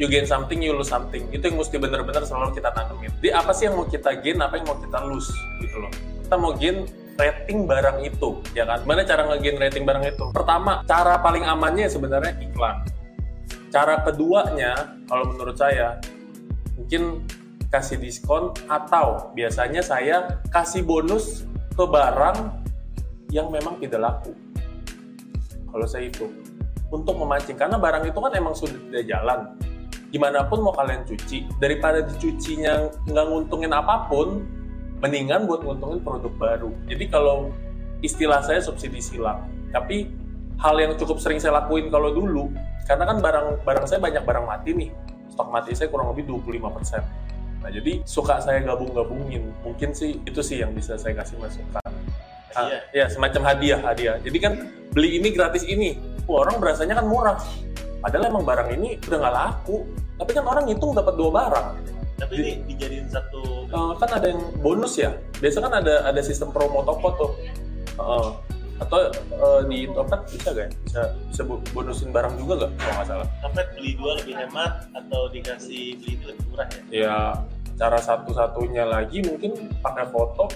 you 0.00 0.08
gain 0.08 0.24
something, 0.24 0.64
you 0.64 0.72
lose 0.72 0.88
something. 0.88 1.28
Itu 1.28 1.52
yang 1.52 1.60
mesti 1.60 1.76
benar-benar 1.76 2.24
selalu 2.24 2.56
kita 2.56 2.72
tanemin. 2.72 3.12
Jadi 3.20 3.36
apa 3.36 3.52
sih 3.52 3.68
yang 3.68 3.76
mau 3.76 3.84
kita 3.84 4.16
gain, 4.24 4.40
apa 4.40 4.56
yang 4.56 4.64
mau 4.64 4.80
kita 4.80 4.96
lose 5.04 5.28
gitu 5.60 5.76
loh. 5.76 5.92
Kita 6.24 6.36
mau 6.40 6.56
gain 6.56 6.88
rating 7.20 7.68
barang 7.68 8.00
itu, 8.00 8.40
ya 8.56 8.64
kan? 8.64 8.80
Mana 8.88 9.04
cara 9.04 9.28
ngegain 9.28 9.60
rating 9.60 9.84
barang 9.84 10.04
itu? 10.08 10.32
Pertama, 10.32 10.80
cara 10.88 11.20
paling 11.20 11.44
amannya 11.44 11.84
sebenarnya 11.92 12.32
iklan. 12.40 12.80
Cara 13.68 14.00
keduanya, 14.02 14.96
kalau 15.04 15.28
menurut 15.28 15.60
saya, 15.60 16.00
mungkin 16.80 17.28
kasih 17.70 18.00
diskon 18.02 18.50
atau 18.66 19.30
biasanya 19.36 19.84
saya 19.84 20.42
kasih 20.50 20.82
bonus 20.82 21.46
ke 21.76 21.84
barang 21.86 22.58
yang 23.30 23.46
memang 23.52 23.78
tidak 23.78 24.00
laku. 24.02 24.34
Kalau 25.70 25.86
saya 25.86 26.10
itu 26.10 26.26
untuk 26.90 27.14
memancing 27.14 27.54
karena 27.54 27.78
barang 27.78 28.10
itu 28.10 28.18
kan 28.18 28.32
emang 28.34 28.54
sudah 28.58 28.74
tidak 28.90 29.04
jalan. 29.06 29.40
Gimana 30.10 30.42
pun 30.50 30.66
mau 30.66 30.74
kalian 30.74 31.06
cuci 31.06 31.46
daripada 31.62 32.02
dicucinya 32.02 32.90
nggak 33.06 33.26
nguntungin 33.30 33.70
apa 33.70 34.10
pun, 34.10 34.42
mendingan 35.00 35.48
buat 35.48 35.64
nguntungin 35.64 36.00
produk 36.04 36.32
baru. 36.36 36.70
Jadi 36.86 37.04
kalau 37.08 37.50
istilah 38.04 38.44
saya 38.44 38.60
subsidi 38.60 39.00
silang. 39.00 39.48
Tapi 39.72 40.08
hal 40.60 40.76
yang 40.76 40.92
cukup 41.00 41.16
sering 41.20 41.40
saya 41.40 41.60
lakuin 41.60 41.88
kalau 41.88 42.12
dulu, 42.12 42.52
karena 42.84 43.08
kan 43.08 43.18
barang 43.20 43.64
barang 43.64 43.86
saya 43.88 44.00
banyak 44.00 44.22
barang 44.24 44.44
mati 44.44 44.70
nih, 44.76 44.90
stok 45.32 45.48
mati 45.48 45.72
saya 45.72 45.88
kurang 45.88 46.12
lebih 46.12 46.28
25%. 46.28 47.00
Nah 47.60 47.70
jadi 47.72 48.00
suka 48.04 48.40
saya 48.40 48.60
gabung-gabungin, 48.64 49.52
mungkin 49.64 49.92
sih 49.96 50.20
itu 50.24 50.40
sih 50.40 50.60
yang 50.60 50.72
bisa 50.76 50.96
saya 51.00 51.16
kasih 51.16 51.40
masukan. 51.40 51.84
Ah, 52.50 52.66
ya 52.90 53.06
semacam 53.06 53.54
hadiah 53.54 53.80
hadiah. 53.80 54.16
Jadi 54.20 54.38
kan 54.42 54.52
beli 54.90 55.22
ini 55.22 55.30
gratis 55.30 55.62
ini, 55.64 55.96
Wah, 56.26 56.44
orang 56.44 56.58
berasanya 56.58 56.98
kan 56.98 57.06
murah. 57.06 57.38
Padahal 58.00 58.32
emang 58.32 58.44
barang 58.48 58.68
ini 58.74 58.96
udah 59.06 59.18
nggak 59.22 59.34
laku, 59.36 59.86
tapi 60.16 60.30
kan 60.34 60.44
orang 60.48 60.64
hitung 60.66 60.92
dapat 60.96 61.14
dua 61.14 61.30
barang. 61.30 61.68
Tapi 62.20 62.32
ini 62.36 62.52
dijadiin 62.68 63.08
satu 63.08 63.64
uh, 63.72 63.96
kan 63.96 64.10
ada 64.12 64.28
yang 64.28 64.42
bonus 64.60 65.00
ya? 65.00 65.16
Biasa 65.40 65.64
kan 65.64 65.72
ada 65.80 66.04
ada 66.04 66.20
sistem 66.20 66.52
promo 66.52 66.84
toko 66.84 67.08
tuh. 67.16 67.32
Uh, 67.96 68.36
atau 68.80 69.12
uh, 69.36 69.60
di 69.68 69.84
Topet 69.92 70.20
bisa 70.32 70.56
gak 70.56 70.64
ya? 70.64 70.68
Bisa 70.84 71.00
bisa 71.28 71.42
bonusin 71.72 72.12
barang 72.12 72.36
juga 72.40 72.64
gak 72.64 72.72
kalau 72.80 72.94
nggak 72.96 73.06
salah? 73.08 73.28
Topet 73.44 73.66
beli 73.76 73.92
dua 73.96 74.12
lebih 74.20 74.34
hemat 74.36 74.72
atau 74.96 75.28
dikasih 75.28 76.00
beli 76.00 76.12
itu 76.16 76.24
lebih 76.32 76.44
murah 76.48 76.68
ya? 76.68 76.80
Ya 76.88 77.16
cara 77.80 77.96
satu-satunya 78.00 78.84
lagi 78.84 79.24
mungkin 79.24 79.68
pakai 79.80 80.08
foto 80.12 80.48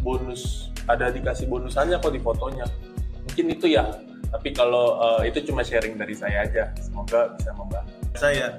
bonus. 0.00 0.72
Ada 0.88 1.12
dikasih 1.12 1.48
bonusannya 1.48 2.00
kok 2.00 2.12
di 2.12 2.20
fotonya. 2.20 2.64
Mungkin 3.28 3.46
itu 3.52 3.68
ya. 3.68 3.84
Tapi 4.30 4.54
kalau 4.54 5.00
uh, 5.00 5.22
itu 5.26 5.42
cuma 5.48 5.64
sharing 5.64 5.96
dari 5.96 6.12
saya 6.12 6.44
aja. 6.46 6.72
Semoga 6.78 7.32
bisa 7.36 7.50
membantu 7.56 7.89
saya. 8.16 8.58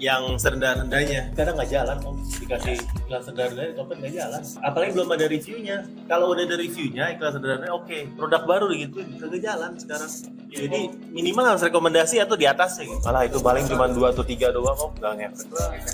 Yang 0.00 0.22
serendah-rendahnya. 0.40 1.36
Kadang 1.36 1.60
nggak 1.60 1.70
jalan 1.70 1.96
om. 2.08 2.16
Dikasih 2.40 2.80
iklan 3.04 3.20
serendah-rendahnya 3.20 3.72
Topet 3.76 3.96
nggak 4.00 4.14
jalan. 4.16 4.42
Apalagi 4.64 4.90
belum 4.96 5.08
ada 5.12 5.26
reviewnya. 5.28 5.76
Kalau 6.08 6.32
udah 6.32 6.44
ada 6.48 6.56
reviewnya 6.56 7.04
iklan 7.12 7.30
serendah-rendahnya 7.36 7.74
oke. 7.74 7.98
Produk 8.16 8.42
baru 8.48 8.66
gitu 8.72 9.04
nggak 9.04 9.40
jalan 9.44 9.70
sekarang. 9.76 10.10
Jadi 10.50 10.80
minimal 11.14 11.44
harus 11.54 11.62
rekomendasi 11.62 12.16
atau 12.18 12.34
di 12.34 12.42
atasnya 12.48 12.90
gitu. 12.90 12.98
malah 13.06 13.22
itu 13.22 13.38
paling 13.38 13.64
cuma 13.70 13.86
dua 13.86 14.10
atau 14.10 14.24
tiga 14.24 14.48
doang 14.50 14.78
om. 14.78 14.90
Nggak 14.96 15.12
ngefek. 15.20 15.48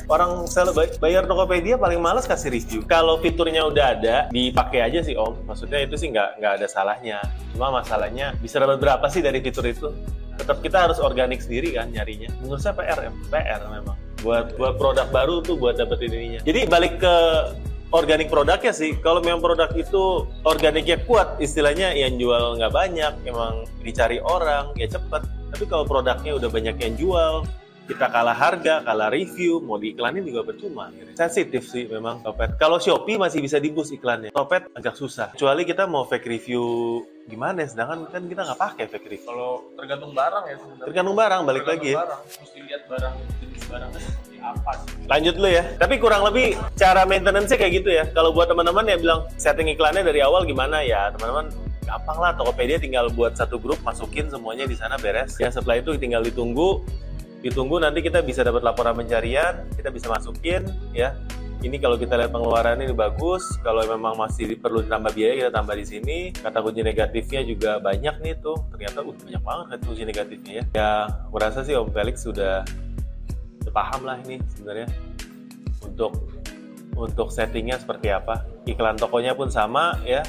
Orang 0.06 0.46
sel 0.46 0.70
bayar 1.02 1.26
Tokopedia 1.26 1.74
paling 1.74 1.98
males 1.98 2.30
kasih 2.30 2.54
review. 2.54 2.80
Kalau 2.86 3.18
fiturnya 3.18 3.66
udah 3.66 3.98
ada 3.98 4.16
dipakai 4.30 4.86
aja 4.86 5.02
sih 5.02 5.18
om. 5.18 5.34
Maksudnya 5.50 5.82
itu 5.82 5.98
sih 5.98 6.14
nggak 6.14 6.38
nggak 6.38 6.52
ada 6.62 6.66
salahnya. 6.70 7.18
Cuma 7.50 7.74
masalahnya 7.74 8.38
bisa 8.38 8.62
dapat 8.62 8.78
berapa 8.78 9.02
sih 9.10 9.18
dari 9.18 9.42
fitur 9.42 9.66
itu 9.66 9.90
tetap 10.36 10.60
kita 10.60 10.88
harus 10.88 10.98
organik 11.00 11.40
sendiri 11.40 11.74
kan 11.74 11.90
nyarinya. 11.90 12.30
Menurut 12.44 12.60
saya 12.60 12.76
PR 12.76 13.08
PR 13.32 13.60
memang. 13.68 13.96
Buat 14.24 14.56
buat 14.56 14.80
produk 14.80 15.06
baru 15.12 15.44
tuh 15.44 15.56
buat 15.60 15.76
dapetin 15.76 16.12
ininya. 16.12 16.40
Jadi 16.44 16.60
balik 16.68 17.00
ke 17.00 17.14
organik 17.92 18.28
produknya 18.32 18.72
sih. 18.72 18.96
Kalau 19.00 19.20
memang 19.22 19.44
produk 19.44 19.70
itu 19.76 20.26
organiknya 20.44 21.00
kuat 21.04 21.38
istilahnya 21.38 21.94
yang 21.94 22.16
jual 22.20 22.58
nggak 22.58 22.72
banyak 22.72 23.12
emang 23.28 23.68
dicari 23.84 24.18
orang 24.20 24.72
ya 24.74 24.88
cepet. 24.88 25.22
Tapi 25.56 25.64
kalau 25.68 25.84
produknya 25.86 26.36
udah 26.36 26.48
banyak 26.50 26.76
yang 26.80 26.94
jual 26.98 27.32
kita 27.86 28.10
kalah 28.10 28.34
harga, 28.34 28.82
kalah 28.82 29.08
review, 29.14 29.62
mau 29.62 29.78
diiklanin 29.78 30.26
juga 30.26 30.42
percuma. 30.42 30.90
Sensitif 31.14 31.70
sih 31.70 31.86
memang 31.86 32.20
Topet. 32.20 32.58
Kalau 32.58 32.82
Shopee 32.82 33.14
masih 33.14 33.38
bisa 33.38 33.62
dibus 33.62 33.94
iklannya. 33.94 34.34
Topet 34.34 34.66
agak 34.74 34.98
susah. 34.98 35.32
Kecuali 35.38 35.62
kita 35.62 35.86
mau 35.86 36.02
fake 36.04 36.26
review 36.26 36.62
gimana 37.30 37.62
ya, 37.62 37.68
sedangkan 37.70 38.10
kan 38.10 38.22
kita 38.26 38.42
nggak 38.42 38.60
pakai 38.60 38.84
fake 38.90 39.06
review. 39.06 39.26
Kalau 39.30 39.50
tergantung 39.78 40.12
barang 40.12 40.44
ya 40.50 40.56
sebenarnya. 40.58 40.86
Tergantung 40.90 41.16
barang, 41.16 41.40
balik 41.46 41.62
Tergantung 41.62 41.86
lagi 41.86 41.88
ya. 41.94 41.98
Barang. 42.02 42.20
Mesti 42.26 42.58
lihat 42.66 42.82
barang 42.90 43.14
jenis 43.38 43.64
barangnya 43.70 44.00
seperti 44.02 44.36
apa 44.42 44.70
sih. 44.82 45.06
Lanjut 45.06 45.34
dulu 45.38 45.48
ya. 45.48 45.64
Tapi 45.78 45.94
kurang 46.02 46.22
lebih 46.26 46.46
cara 46.74 47.02
maintenance-nya 47.06 47.56
kayak 47.56 47.72
gitu 47.82 47.90
ya. 47.94 48.04
Kalau 48.10 48.34
buat 48.34 48.50
teman-teman 48.50 48.84
yang 48.90 48.98
bilang 48.98 49.20
setting 49.38 49.70
iklannya 49.70 50.02
dari 50.02 50.20
awal 50.26 50.42
gimana 50.42 50.82
ya, 50.82 51.14
teman-teman 51.14 51.54
gampang 51.86 52.18
lah 52.18 52.34
Tokopedia 52.34 52.82
tinggal 52.82 53.06
buat 53.14 53.38
satu 53.38 53.62
grup 53.62 53.78
masukin 53.86 54.26
semuanya 54.26 54.66
di 54.66 54.74
sana 54.74 54.98
beres 54.98 55.38
ya 55.38 55.54
setelah 55.54 55.78
itu 55.78 55.94
tinggal 55.94 56.18
ditunggu 56.18 56.82
ditunggu 57.44 57.78
nanti 57.78 58.00
kita 58.00 58.24
bisa 58.24 58.40
dapat 58.42 58.64
laporan 58.64 58.96
pencarian 58.96 59.66
kita 59.76 59.92
bisa 59.92 60.08
masukin 60.08 60.64
ya. 60.96 61.14
Ini 61.56 61.80
kalau 61.80 61.96
kita 61.96 62.20
lihat 62.20 62.36
pengeluaran 62.36 62.84
ini 62.84 62.92
bagus 62.92 63.42
kalau 63.64 63.80
memang 63.80 64.14
masih 64.14 64.60
perlu 64.60 64.84
ditambah 64.84 65.16
biaya 65.16 65.34
kita 65.40 65.50
tambah 65.50 65.74
di 65.74 65.86
sini. 65.88 66.18
Kata 66.30 66.60
kunci 66.60 66.84
negatifnya 66.84 67.42
juga 67.48 67.80
banyak 67.80 68.22
nih 68.22 68.34
tuh. 68.44 68.60
Ternyata 68.76 69.00
uh, 69.00 69.16
banyak 69.16 69.42
banget 69.42 69.64
kata 69.72 69.82
kunci 69.88 70.04
negatifnya 70.04 70.52
ya. 70.52 70.64
Ya 70.76 70.90
aku 71.26 71.36
rasa 71.40 71.64
sih 71.64 71.72
Om 71.72 71.90
Felix 71.90 72.22
sudah, 72.22 72.60
sudah 73.64 73.72
paham 73.72 74.04
lah 74.04 74.20
ini 74.28 74.36
sebenarnya. 74.52 74.88
Untuk 75.80 76.12
untuk 76.92 77.32
settingnya 77.32 77.80
seperti 77.80 78.12
apa. 78.12 78.44
Iklan 78.68 79.00
tokonya 79.00 79.32
pun 79.32 79.48
sama 79.48 79.96
ya. 80.04 80.22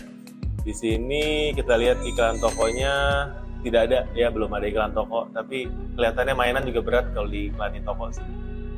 Di 0.63 0.71
sini 0.71 1.51
kita 1.53 1.75
lihat 1.75 2.01
iklan 2.07 2.39
tokonya 2.39 2.93
tidak 3.65 3.81
ada. 3.89 3.99
Ya 4.13 4.27
belum 4.29 4.51
ada 4.53 4.65
iklan 4.67 4.93
toko. 4.93 5.29
Tapi 5.31 5.71
kelihatannya 5.97 6.35
mainan 6.37 6.63
juga 6.67 6.81
berat 6.83 7.05
kalau 7.15 7.29
diiklanin 7.31 7.81
toko 7.85 8.11
sih 8.11 8.25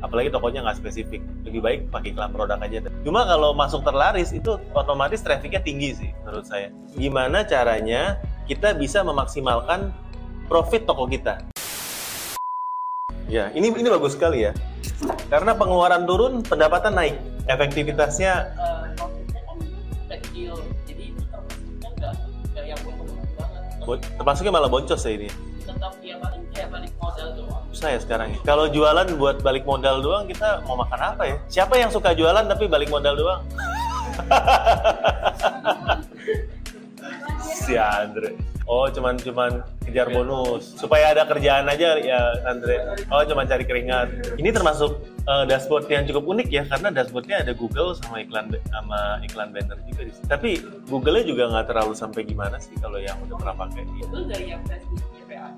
apalagi 0.00 0.32
tokonya 0.32 0.64
nggak 0.64 0.78
spesifik. 0.80 1.20
Lebih 1.44 1.60
baik 1.60 1.80
pakai 1.92 2.12
iklan 2.12 2.32
produk 2.32 2.58
aja. 2.60 2.88
Cuma 3.04 3.24
kalau 3.28 3.52
masuk 3.52 3.84
terlaris 3.84 4.32
itu 4.32 4.56
otomatis 4.72 5.20
trafficnya 5.20 5.60
tinggi 5.60 5.96
sih 5.96 6.10
menurut 6.24 6.44
saya. 6.48 6.72
Gimana 6.96 7.44
caranya 7.44 8.18
kita 8.48 8.74
bisa 8.76 9.04
memaksimalkan 9.04 9.92
profit 10.48 10.88
toko 10.88 11.06
kita? 11.06 11.44
Ya 13.30 13.52
ini 13.54 13.70
ini 13.70 13.88
bagus 13.88 14.18
sekali 14.18 14.48
ya. 14.48 14.52
Karena 15.30 15.54
pengeluaran 15.54 16.04
turun 16.04 16.42
pendapatan 16.42 16.96
naik. 16.96 17.16
Efektivitasnya 17.46 18.52
termasuknya 23.98 24.52
malah 24.54 24.70
boncos 24.70 25.02
ya 25.02 25.12
ini 25.16 25.28
tetap 25.64 25.96
ya 26.04 26.14
paling 26.20 26.44
kayak 26.54 26.68
balik 26.70 26.92
modal 27.00 27.28
doang 27.34 27.60
susah 27.70 27.96
ya 27.96 28.00
sekarang 28.02 28.34
ya. 28.34 28.38
Kalau 28.44 28.68
jualan 28.68 29.06
buat 29.16 29.40
balik 29.40 29.64
modal 29.64 30.04
doang 30.04 30.28
kita 30.28 30.60
mau 30.66 30.76
makan 30.76 31.00
apa 31.14 31.22
ya? 31.24 31.36
Siapa 31.48 31.78
yang 31.78 31.88
suka 31.88 32.12
jualan 32.12 32.44
tapi 32.44 32.68
balik 32.68 32.90
modal 32.90 33.16
doang? 33.16 33.42
si 37.64 37.78
Andre. 37.78 38.36
Oh, 38.70 38.86
cuman 38.86 39.18
cuman 39.18 39.66
kejar 39.82 40.06
bonus 40.14 40.78
supaya 40.78 41.10
ada 41.10 41.26
kerjaan 41.26 41.66
aja 41.66 41.98
ya 41.98 42.20
Andre. 42.46 42.94
Oh, 43.10 43.22
cuman 43.22 43.46
cari 43.46 43.64
keringat. 43.64 44.36
Ini 44.36 44.50
termasuk 44.50 45.09
eh, 45.26 45.44
dashboard 45.48 45.86
yang 45.90 46.04
cukup 46.08 46.24
unik 46.36 46.48
ya 46.48 46.62
karena 46.68 46.88
dashboardnya 46.92 47.36
ada 47.44 47.52
Google 47.52 47.92
sama 47.96 48.22
iklan 48.24 48.52
sama 48.70 49.20
iklan 49.24 49.48
banner 49.52 49.78
juga 49.88 50.02
di 50.08 50.12
sini. 50.14 50.26
Tapi 50.28 50.50
Google-nya 50.88 51.24
juga 51.26 51.42
nggak 51.50 51.66
terlalu 51.68 51.92
sampai 51.96 52.22
gimana 52.24 52.56
sih 52.60 52.76
kalau 52.80 52.96
yang 53.00 53.16
udah 53.26 53.36
pernah 53.36 53.56
pakai. 53.66 53.82
itu 53.84 54.18
dari 54.26 54.46
yang 54.54 54.62
Facebooknya 54.64 55.22
PA 55.28 55.50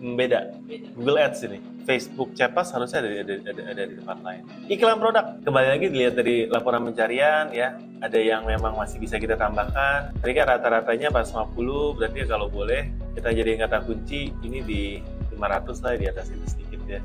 Hmm, 0.00 0.16
Beda. 0.16 0.48
beda 0.64 0.88
Google 0.96 1.18
Ads 1.20 1.44
ini. 1.44 1.60
Facebook 1.84 2.32
Cepas 2.32 2.72
harusnya 2.72 3.04
ada, 3.04 3.20
ada, 3.20 3.34
ada, 3.52 3.62
ada 3.68 3.82
di 3.84 3.94
tempat 4.00 4.18
lain. 4.24 4.42
Iklan 4.72 4.96
produk. 4.96 5.36
Kembali 5.44 5.68
lagi 5.76 5.86
dilihat 5.92 6.14
dari 6.16 6.48
laporan 6.48 6.88
pencarian 6.88 7.52
ya. 7.52 7.76
Ada 8.00 8.16
yang 8.16 8.48
memang 8.48 8.80
masih 8.80 8.96
bisa 8.96 9.20
kita 9.20 9.36
tambahkan. 9.36 10.16
Tadi 10.16 10.32
kan 10.32 10.56
rata-ratanya 10.56 11.12
pas 11.12 11.28
50, 11.28 12.00
berarti 12.00 12.24
kalau 12.24 12.48
boleh 12.48 12.88
kita 13.12 13.28
jadi 13.28 13.60
kata 13.60 13.84
kunci 13.84 14.32
ini 14.40 14.64
di 14.64 14.82
500 15.36 15.84
lah 15.84 15.92
di 16.00 16.06
atas 16.08 16.32
itu 16.32 16.46
sedikit 16.48 16.80
ya. 16.88 17.00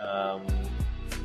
Em, 0.00 0.40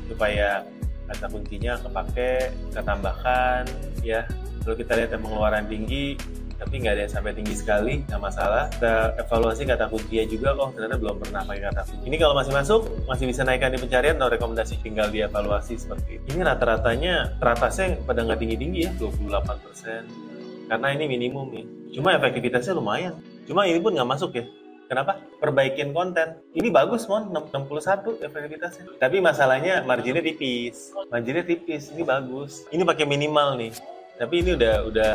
supaya 0.06 0.62
kata 1.08 1.26
kuncinya 1.32 1.72
kepake, 1.80 2.32
kita 2.70 2.80
tambahkan 2.84 3.64
ya. 4.04 4.28
Kalau 4.62 4.76
kita 4.76 4.92
lihat 4.98 5.10
yang 5.14 5.22
pengeluaran 5.22 5.64
tinggi, 5.70 6.18
tapi 6.56 6.80
nggak 6.80 6.92
ada 6.96 7.02
yang 7.04 7.12
sampai 7.12 7.32
tinggi 7.36 7.54
sekali 7.54 7.94
nggak 8.08 8.20
masalah. 8.20 8.68
Kita 8.72 9.16
evaluasi 9.20 9.62
kata 9.68 9.92
kuncinya 9.92 10.24
juga 10.24 10.48
oh 10.56 10.72
ternyata 10.72 10.96
belum 10.96 11.16
pernah 11.20 11.44
pakai 11.44 11.62
kata 11.68 11.80
kunci. 11.84 12.04
Ini 12.08 12.16
kalau 12.16 12.34
masih 12.34 12.52
masuk 12.56 12.80
masih 13.04 13.24
bisa 13.28 13.44
naikkan 13.44 13.70
di 13.76 13.78
pencarian 13.78 14.16
atau 14.16 14.32
rekomendasi 14.32 14.80
tinggal 14.80 15.12
dievaluasi 15.12 15.76
seperti 15.76 16.18
ini 16.20 16.40
ini 16.40 16.42
rata-ratanya 16.42 17.36
teratasnya 17.38 18.00
pada 18.08 18.24
nggak 18.24 18.38
tinggi-tinggi 18.40 18.80
ya 18.88 18.90
28% 18.96 20.66
karena 20.66 20.88
ini 20.98 21.04
minimum 21.06 21.46
ya 21.54 21.64
cuma 21.92 22.16
efektivitasnya 22.16 22.72
lumayan. 22.72 23.14
Cuma 23.46 23.68
ini 23.68 23.78
pun 23.78 23.94
nggak 23.94 24.08
masuk 24.08 24.34
ya 24.34 24.44
Kenapa? 24.86 25.18
Perbaikin 25.42 25.90
konten. 25.90 26.38
Ini 26.54 26.70
bagus, 26.70 27.10
Mon. 27.10 27.34
61 27.34 28.22
efektivitasnya. 28.22 28.86
Tapi 29.02 29.18
masalahnya 29.18 29.82
marginnya 29.82 30.22
tipis. 30.22 30.94
Marginnya 31.10 31.42
tipis. 31.42 31.90
Ini 31.90 32.06
bagus. 32.06 32.62
Ini 32.70 32.86
pakai 32.86 33.02
minimal 33.02 33.58
nih. 33.58 33.74
Tapi 34.16 34.34
ini 34.46 34.54
udah 34.54 34.74
udah 34.86 35.14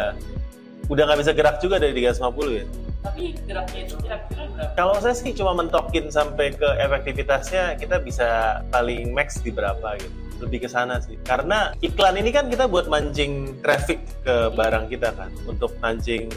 udah 0.92 1.04
nggak 1.08 1.20
bisa 1.24 1.32
gerak 1.32 1.58
juga 1.64 1.80
dari 1.80 1.96
350 1.96 2.60
ya. 2.60 2.66
tapi 3.02 3.34
geraknya 3.50 3.82
itu 3.90 3.96
kira-kira 3.98 4.44
berapa 4.54 4.78
Kalau 4.78 4.94
saya 5.02 5.18
sih 5.18 5.34
cuma 5.34 5.58
mentokin 5.58 6.14
sampai 6.14 6.54
ke 6.54 6.70
efektivitasnya 6.78 7.74
kita 7.82 7.98
bisa 7.98 8.62
paling 8.70 9.10
max 9.10 9.42
di 9.42 9.50
berapa 9.50 9.98
gitu. 9.98 10.14
Lebih 10.46 10.66
ke 10.66 10.70
sana 10.70 11.02
sih. 11.02 11.18
Karena 11.26 11.74
iklan 11.82 12.22
ini 12.22 12.30
kan 12.30 12.46
kita 12.46 12.70
buat 12.70 12.86
mancing 12.86 13.58
traffic 13.66 14.06
ke 14.22 14.54
barang 14.54 14.86
kita 14.94 15.18
kan 15.18 15.34
untuk 15.50 15.74
mancing 15.82 16.30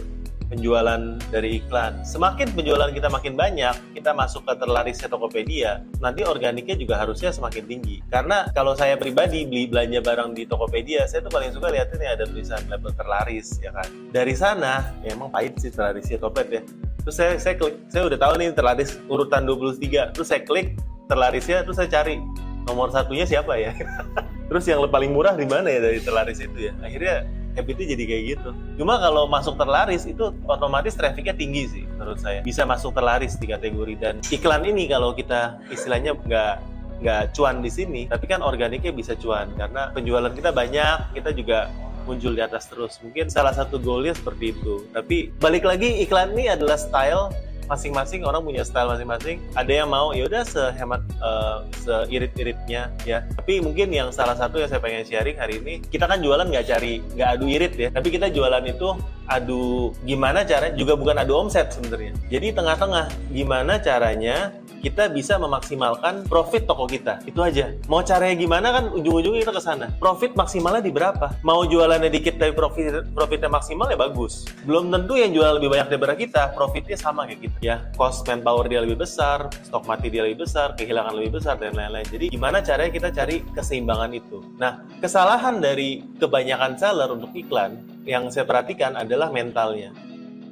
penjualan 0.55 1.19
dari 1.35 1.59
iklan. 1.59 2.07
Semakin 2.07 2.55
penjualan 2.55 2.95
kita 2.95 3.11
makin 3.11 3.35
banyak, 3.35 3.75
kita 3.99 4.15
masuk 4.15 4.47
ke 4.47 4.55
terlarisnya 4.63 5.11
Tokopedia, 5.11 5.83
nanti 5.99 6.23
organiknya 6.23 6.79
juga 6.79 7.03
harusnya 7.03 7.35
semakin 7.35 7.67
tinggi. 7.67 7.99
Karena 8.07 8.47
kalau 8.55 8.79
saya 8.79 8.95
pribadi 8.95 9.43
beli 9.43 9.67
belanja 9.67 9.99
barang 9.99 10.39
di 10.39 10.47
Tokopedia, 10.47 11.11
saya 11.11 11.27
tuh 11.27 11.35
paling 11.35 11.51
suka 11.51 11.75
lihatnya 11.75 11.99
nih 11.99 12.11
ada 12.15 12.25
tulisan 12.31 12.63
label 12.71 12.95
terlaris 12.95 13.59
ya 13.59 13.75
kan. 13.75 13.91
Dari 14.15 14.35
sana, 14.39 14.95
ya 15.03 15.19
emang 15.19 15.35
pahit 15.35 15.59
sih 15.59 15.75
terlarisnya 15.75 16.23
Topet 16.23 16.47
ya. 16.49 16.63
Terus 17.03 17.17
saya 17.19 17.33
saya 17.37 17.55
klik, 17.59 17.77
saya 17.91 18.07
udah 18.09 18.19
tahu 18.23 18.33
nih 18.39 18.49
terlaris 18.55 18.97
urutan 19.11 19.45
23. 19.45 20.15
Terus 20.15 20.29
saya 20.31 20.41
klik 20.47 20.79
terlarisnya, 21.11 21.67
terus 21.67 21.77
saya 21.77 21.91
cari 21.91 22.23
nomor 22.65 22.95
satunya 22.95 23.27
siapa 23.27 23.59
ya. 23.59 23.75
terus 24.49 24.65
yang 24.71 24.81
paling 24.87 25.11
murah 25.11 25.35
di 25.35 25.45
mana 25.45 25.67
ya 25.69 25.83
dari 25.83 25.99
terlaris 26.01 26.39
itu 26.41 26.71
ya. 26.71 26.73
Akhirnya 26.81 27.27
habitnya 27.55 27.95
jadi 27.95 28.05
kayak 28.05 28.23
gitu. 28.37 28.51
Cuma 28.79 28.99
kalau 28.99 29.27
masuk 29.31 29.55
terlaris 29.59 30.05
itu 30.05 30.35
otomatis 30.47 30.95
trafficnya 30.95 31.35
tinggi 31.35 31.71
sih 31.71 31.85
menurut 31.97 32.19
saya. 32.19 32.43
Bisa 32.43 32.67
masuk 32.67 32.95
terlaris 32.95 33.39
di 33.39 33.47
kategori 33.51 33.95
dan 33.99 34.15
iklan 34.29 34.63
ini 34.67 34.91
kalau 34.91 35.15
kita 35.15 35.59
istilahnya 35.71 36.19
nggak 36.19 36.55
nggak 37.03 37.23
cuan 37.35 37.61
di 37.61 37.71
sini, 37.71 38.07
tapi 38.07 38.25
kan 38.31 38.41
organiknya 38.41 38.95
bisa 38.95 39.19
cuan 39.19 39.51
karena 39.59 39.91
penjualan 39.93 40.31
kita 40.31 40.55
banyak, 40.55 41.13
kita 41.13 41.31
juga 41.35 41.69
muncul 42.05 42.37
di 42.37 42.43
atas 42.45 42.69
terus. 42.69 43.01
Mungkin 43.01 43.33
salah 43.33 43.53
satu 43.53 43.81
goalnya 43.81 44.15
seperti 44.15 44.55
itu. 44.55 44.87
Tapi 44.93 45.33
balik 45.41 45.65
lagi 45.65 46.05
iklan 46.05 46.37
ini 46.37 46.53
adalah 46.53 46.77
style 46.79 47.33
masing-masing 47.67 48.25
orang 48.25 48.45
punya 48.45 48.63
style 48.63 48.91
masing-masing. 48.91 49.41
Ada 49.57 49.85
yang 49.85 49.89
mau 49.91 50.13
ya 50.13 50.29
udah 50.29 50.43
sehemat 50.45 51.03
eh, 51.21 51.59
seirit-iritnya 51.85 52.93
ya. 53.05 53.25
Tapi 53.37 53.61
mungkin 53.65 53.93
yang 53.93 54.09
salah 54.15 54.37
satu 54.37 54.61
yang 54.61 54.69
saya 54.71 54.81
pengen 54.81 55.05
sharing 55.05 55.37
hari 55.37 55.61
ini, 55.61 55.81
kita 55.85 56.09
kan 56.09 56.21
jualan 56.21 56.47
nggak 56.49 56.67
cari 56.69 57.01
nggak 57.15 57.29
adu 57.39 57.47
irit 57.49 57.75
ya, 57.77 57.89
tapi 57.93 58.09
kita 58.13 58.31
jualan 58.31 58.65
itu 58.65 58.89
adu 59.25 59.97
gimana 60.05 60.45
caranya 60.45 60.77
juga 60.77 60.95
bukan 60.97 61.17
adu 61.21 61.33
omset 61.37 61.73
sebenarnya. 61.73 62.13
Jadi 62.29 62.53
tengah-tengah 62.53 63.09
gimana 63.33 63.81
caranya 63.81 64.53
kita 64.85 65.09
bisa 65.09 65.41
memaksimalkan 65.41 66.29
profit 66.29 66.69
toko 66.69 66.85
kita. 66.85 67.25
Itu 67.25 67.41
aja. 67.41 67.73
Mau 67.89 68.05
caranya 68.05 68.37
gimana 68.37 68.69
kan 68.69 68.85
ujung-ujungnya 68.93 69.49
kita 69.49 69.55
ke 69.57 69.63
sana. 69.65 69.89
Profit 69.97 70.37
maksimalnya 70.37 70.85
di 70.85 70.93
berapa? 70.93 71.33
Mau 71.41 71.65
jualannya 71.65 72.13
dikit 72.13 72.37
tapi 72.37 72.53
profit 72.53 73.09
profitnya 73.17 73.49
maksimal 73.49 73.89
ya 73.89 73.97
bagus. 73.97 74.45
Belum 74.69 74.93
tentu 74.93 75.17
yang 75.17 75.33
jual 75.33 75.57
lebih 75.57 75.73
banyak 75.73 75.89
daripada 75.89 76.13
kita, 76.13 76.43
profitnya 76.53 77.01
sama 77.01 77.25
kayak 77.25 77.49
kita. 77.49 77.57
Ya, 77.65 77.77
cost 77.97 78.29
manpower 78.29 78.69
dia 78.69 78.85
lebih 78.85 79.01
besar, 79.01 79.49
stok 79.65 79.89
mati 79.89 80.13
dia 80.13 80.29
lebih 80.29 80.45
besar, 80.45 80.77
kehilangan 80.77 81.17
lebih 81.17 81.41
besar 81.41 81.57
dan 81.57 81.73
lain-lain. 81.73 82.05
Jadi 82.05 82.29
gimana 82.29 82.61
caranya 82.61 82.93
kita 82.93 83.09
cari 83.09 83.41
keseimbangan 83.57 84.11
itu? 84.13 84.45
Nah, 84.61 84.85
kesalahan 85.01 85.65
dari 85.65 86.05
kebanyakan 86.21 86.77
seller 86.77 87.09
untuk 87.09 87.33
iklan 87.33 87.81
yang 88.05 88.29
saya 88.29 88.45
perhatikan 88.45 89.01
adalah 89.01 89.33
mentalnya 89.33 89.97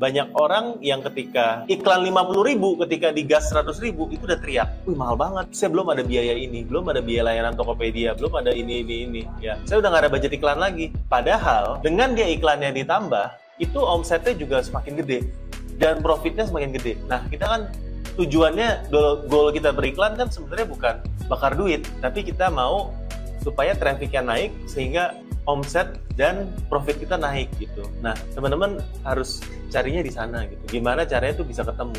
banyak 0.03 0.35
orang 0.35 0.83
yang 0.83 0.99
ketika 1.07 1.63
iklan 1.71 2.03
50 2.03 2.43
ribu 2.43 2.75
ketika 2.83 3.15
digas 3.15 3.47
100 3.55 3.71
ribu 3.79 4.11
itu 4.11 4.27
udah 4.27 4.35
teriak 4.43 4.67
wih 4.83 4.99
mahal 4.99 5.15
banget. 5.15 5.55
Saya 5.55 5.71
belum 5.71 5.95
ada 5.95 6.03
biaya 6.03 6.35
ini 6.35 6.67
belum 6.67 6.91
ada 6.91 6.99
biaya 6.99 7.31
layanan 7.31 7.55
Tokopedia 7.55 8.19
belum 8.19 8.35
ada 8.43 8.51
ini 8.51 8.83
ini 8.83 9.07
ini. 9.07 9.23
Ya 9.39 9.63
saya 9.63 9.79
udah 9.79 9.95
nggak 9.95 10.03
ada 10.03 10.11
budget 10.11 10.35
iklan 10.35 10.59
lagi. 10.59 10.91
Padahal 11.07 11.79
dengan 11.87 12.19
dia 12.19 12.27
iklannya 12.27 12.75
ditambah 12.75 13.31
itu 13.63 13.79
omsetnya 13.79 14.35
juga 14.35 14.59
semakin 14.59 14.99
gede 15.07 15.31
dan 15.79 16.03
profitnya 16.03 16.51
semakin 16.51 16.75
gede. 16.75 16.99
Nah 17.07 17.23
kita 17.31 17.47
kan 17.47 17.71
tujuannya 18.19 18.91
goal, 18.91 19.23
goal 19.31 19.55
kita 19.55 19.71
beriklan 19.71 20.19
kan 20.19 20.27
sebenarnya 20.27 20.67
bukan 20.67 20.95
bakar 21.31 21.55
duit 21.55 21.87
tapi 22.03 22.27
kita 22.27 22.51
mau 22.51 22.91
supaya 23.41 23.75
trafficnya 23.79 24.23
naik 24.23 24.51
sehingga 24.67 25.15
omset 25.47 25.99
dan 26.15 26.51
profit 26.71 27.03
kita 27.03 27.19
naik 27.19 27.51
gitu. 27.59 27.83
Nah, 28.05 28.15
teman-teman 28.35 28.79
harus 29.03 29.43
carinya 29.73 30.03
di 30.03 30.13
sana 30.13 30.47
gitu. 30.47 30.79
Gimana 30.79 31.03
caranya 31.03 31.43
itu 31.43 31.45
bisa 31.47 31.67
ketemu 31.67 31.99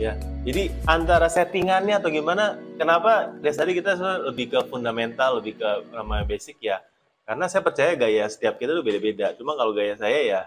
ya. 0.00 0.18
Jadi 0.42 0.74
antara 0.90 1.30
settingannya 1.30 1.94
atau 2.02 2.10
gimana, 2.10 2.58
kenapa 2.76 3.30
dari 3.38 3.54
tadi 3.54 3.72
kita 3.78 3.94
lebih 4.26 4.54
ke 4.54 4.58
fundamental, 4.66 5.38
lebih 5.38 5.58
ke 5.58 5.68
nama 5.94 6.26
basic 6.26 6.58
ya. 6.58 6.82
Karena 7.24 7.48
saya 7.48 7.64
percaya 7.64 7.96
gaya 7.96 8.26
setiap 8.28 8.60
kita 8.60 8.76
itu 8.76 8.82
beda-beda. 8.84 9.32
Cuma 9.38 9.56
kalau 9.56 9.72
gaya 9.72 9.96
saya 9.96 10.20
ya 10.20 10.42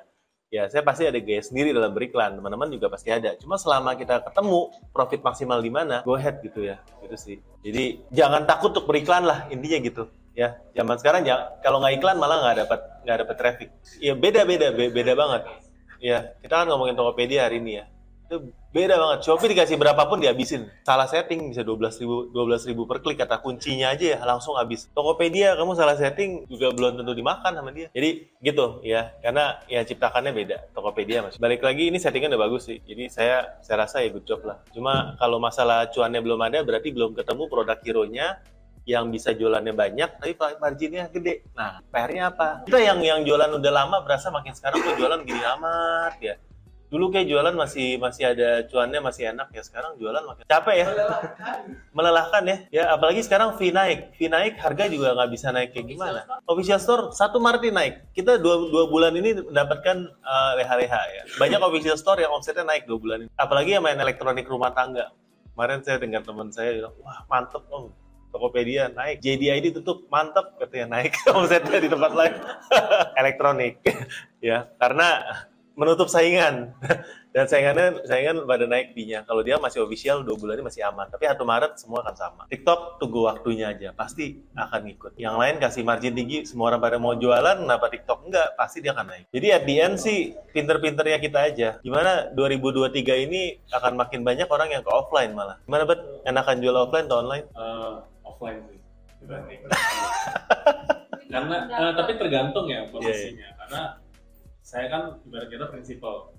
ya 0.47 0.71
saya 0.71 0.79
pasti 0.79 1.03
ada 1.03 1.19
gaya 1.19 1.43
sendiri 1.43 1.75
dalam 1.75 1.91
beriklan 1.91 2.39
teman-teman 2.39 2.71
juga 2.71 2.87
pasti 2.87 3.11
ada 3.11 3.35
cuma 3.35 3.59
selama 3.59 3.99
kita 3.99 4.23
ketemu 4.23 4.71
profit 4.95 5.19
maksimal 5.19 5.59
di 5.59 5.67
mana 5.67 5.99
go 6.07 6.15
ahead 6.15 6.39
gitu 6.39 6.63
ya 6.63 6.79
gitu 7.03 7.15
sih 7.19 7.37
jadi 7.67 7.99
jangan 8.15 8.47
takut 8.47 8.71
untuk 8.71 8.87
beriklan 8.87 9.27
lah 9.27 9.43
intinya 9.51 9.83
gitu 9.83 10.03
ya 10.37 10.61
zaman 10.77 11.01
sekarang 11.01 11.25
ya 11.25 11.57
kalau 11.65 11.81
nggak 11.81 11.97
iklan 11.97 12.21
malah 12.21 12.37
nggak 12.45 12.69
dapat 12.69 12.79
nggak 13.01 13.17
dapat 13.25 13.35
traffic. 13.41 13.69
Ya 13.97 14.13
beda 14.13 14.45
beda 14.45 14.69
beda 14.77 15.13
banget. 15.17 15.41
Ya 15.97 16.37
kita 16.45 16.61
kan 16.61 16.69
ngomongin 16.69 16.93
Tokopedia 16.93 17.49
hari 17.49 17.57
ini 17.57 17.81
ya. 17.81 17.85
Itu 18.27 18.53
beda 18.69 18.99
banget. 19.01 19.25
Shopee 19.25 19.49
dikasih 19.55 19.81
berapapun 19.81 20.21
dihabisin. 20.21 20.69
Salah 20.85 21.09
setting 21.09 21.49
bisa 21.49 21.65
dua 21.65 21.73
belas 21.79 21.97
ribu 21.97 22.29
dua 22.29 22.43
belas 22.45 22.67
ribu 22.69 22.85
per 22.85 23.01
klik 23.01 23.17
kata 23.17 23.41
kuncinya 23.41 23.89
aja 23.89 24.13
ya 24.13 24.19
langsung 24.21 24.53
habis. 24.61 24.85
Tokopedia 24.93 25.57
kamu 25.57 25.73
salah 25.73 25.97
setting 25.97 26.45
juga 26.45 26.69
belum 26.69 27.01
tentu 27.01 27.17
dimakan 27.17 27.57
sama 27.57 27.73
dia. 27.73 27.89
Jadi 27.89 28.29
gitu 28.37 28.85
ya. 28.85 29.17
Karena 29.25 29.57
ya 29.65 29.81
ciptakannya 29.81 30.37
beda. 30.37 30.57
Tokopedia 30.75 31.25
mas 31.25 31.41
balik 31.41 31.65
lagi 31.65 31.89
ini 31.89 31.97
settingnya 31.97 32.37
udah 32.37 32.41
bagus 32.45 32.69
sih. 32.69 32.77
Jadi 32.85 33.09
saya 33.09 33.57
saya 33.65 33.89
rasa 33.89 34.05
ya 34.05 34.13
good 34.13 34.27
job 34.29 34.45
lah. 34.45 34.61
Cuma 34.69 35.17
kalau 35.17 35.41
masalah 35.41 35.89
cuannya 35.89 36.21
belum 36.21 36.37
ada 36.45 36.61
berarti 36.61 36.93
belum 36.93 37.17
ketemu 37.17 37.43
produk 37.49 37.79
hero 37.81 38.05
nya 38.05 38.37
yang 38.87 39.11
bisa 39.11 39.35
jualannya 39.35 39.75
banyak 39.75 40.09
tapi 40.15 40.33
marginnya 40.63 41.11
gede. 41.11 41.43
Nah, 41.51 41.83
PR-nya 41.91 42.31
apa? 42.31 42.63
Kita 42.63 42.79
yang 42.79 43.03
yang 43.03 43.27
jualan 43.27 43.51
udah 43.59 43.71
lama 43.75 43.99
berasa 44.07 44.31
makin 44.31 44.55
sekarang 44.55 44.79
tuh 44.79 44.95
jualan 44.95 45.27
gini 45.27 45.43
amat 45.59 46.15
ya. 46.23 46.39
Dulu 46.87 47.11
kayak 47.11 47.27
jualan 47.27 47.51
masih 47.51 47.99
masih 47.99 48.31
ada 48.31 48.63
cuannya 48.71 49.03
masih 49.03 49.35
enak 49.35 49.51
ya. 49.51 49.59
Sekarang 49.59 49.99
jualan 49.99 50.23
makin 50.23 50.47
capek 50.47 50.75
ya. 50.79 50.87
Melelahkan 51.91 52.43
ya. 52.47 52.57
Ya 52.71 52.83
apalagi 52.95 53.27
sekarang 53.27 53.59
fee 53.59 53.75
naik. 53.75 54.15
Fee 54.15 54.31
naik 54.31 54.55
harga 54.55 54.87
juga 54.87 55.11
nggak 55.19 55.29
bisa 55.35 55.51
naik 55.51 55.75
kayak 55.75 55.83
gimana. 55.91 56.23
Official 56.47 56.79
store 56.79 57.03
satu 57.11 57.43
Maret 57.43 57.67
naik. 57.75 58.15
Kita 58.15 58.39
dua, 58.39 58.71
dua 58.71 58.87
bulan 58.87 59.11
ini 59.19 59.35
mendapatkan 59.35 60.15
uh, 60.23 60.51
leha-leha 60.55 61.01
ya. 61.11 61.23
Banyak 61.35 61.59
official 61.59 61.99
store 61.99 62.23
yang 62.23 62.31
omsetnya 62.31 62.63
naik 62.63 62.87
dua 62.87 63.03
bulan 63.03 63.27
ini. 63.27 63.29
Apalagi 63.35 63.75
yang 63.75 63.83
main 63.83 63.99
elektronik 63.99 64.47
rumah 64.47 64.71
tangga. 64.71 65.11
Kemarin 65.51 65.83
saya 65.83 65.97
dengar 65.99 66.23
teman 66.23 66.53
saya 66.55 66.69
bilang, 66.71 66.95
wah 67.01 67.25
mantep 67.27 67.65
om, 67.73 67.89
Tokopedia 68.37 68.93
naik, 68.93 69.17
JDID 69.17 69.81
tutup, 69.81 70.05
mantep 70.13 70.53
katanya 70.61 71.01
naik 71.01 71.17
omsetnya 71.33 71.81
di 71.81 71.89
tempat 71.89 72.13
lain. 72.13 72.35
Elektronik, 73.25 73.81
ya 74.45 74.69
karena 74.77 75.25
menutup 75.73 76.09
saingan 76.09 76.73
dan 77.37 77.45
saingannya 77.45 78.01
saingan 78.09 78.49
pada 78.49 78.65
naik 78.65 78.97
fee-nya. 78.97 79.21
Kalau 79.29 79.45
dia 79.45 79.61
masih 79.61 79.85
official 79.85 80.25
dua 80.25 80.33
bulan 80.33 80.57
ini 80.57 80.65
masih 80.65 80.81
aman, 80.89 81.05
tapi 81.05 81.29
1 81.29 81.37
Maret 81.37 81.77
semua 81.77 82.01
akan 82.01 82.15
sama. 82.17 82.43
TikTok 82.49 82.97
tunggu 82.97 83.29
waktunya 83.29 83.69
aja, 83.69 83.93
pasti 83.93 84.41
akan 84.57 84.89
ngikut. 84.89 85.21
Yang 85.21 85.35
lain 85.37 85.55
kasih 85.61 85.85
margin 85.85 86.17
tinggi, 86.17 86.49
semua 86.49 86.73
orang 86.73 86.81
pada 86.81 86.97
mau 86.97 87.13
jualan, 87.13 87.61
kenapa 87.61 87.93
TikTok 87.93 88.25
enggak? 88.25 88.57
Pasti 88.57 88.81
dia 88.81 88.97
akan 88.97 89.05
naik. 89.05 89.25
Jadi 89.29 89.47
at 89.53 89.63
the 89.69 89.75
end 89.77 89.95
sih 90.01 90.33
pinter-pinternya 90.49 91.21
kita 91.21 91.39
aja. 91.45 91.69
Gimana 91.85 92.33
2023 92.33 93.25
ini 93.29 93.61
akan 93.69 93.93
makin 94.01 94.25
banyak 94.25 94.49
orang 94.49 94.73
yang 94.73 94.81
ke 94.81 94.89
offline 94.89 95.37
malah. 95.37 95.61
Gimana 95.69 95.85
bet? 95.85 96.01
Enakan 96.25 96.57
jual 96.57 96.73
offline 96.73 97.05
atau 97.05 97.21
online? 97.21 97.45
Uh, 97.53 98.01
offline 98.37 98.61
sih. 98.69 98.77
Karena 101.33 101.55
uh, 101.73 101.93
tapi 101.97 102.21
tergantung 102.21 102.69
ya 102.69 102.85
posisinya. 102.87 103.09
Yeah, 103.09 103.35
yeah. 103.35 103.51
karena 103.59 103.81
saya 104.63 104.85
kan 104.87 105.03
ibarat 105.25 105.49
kita 105.49 105.65
prinsipal. 105.73 106.31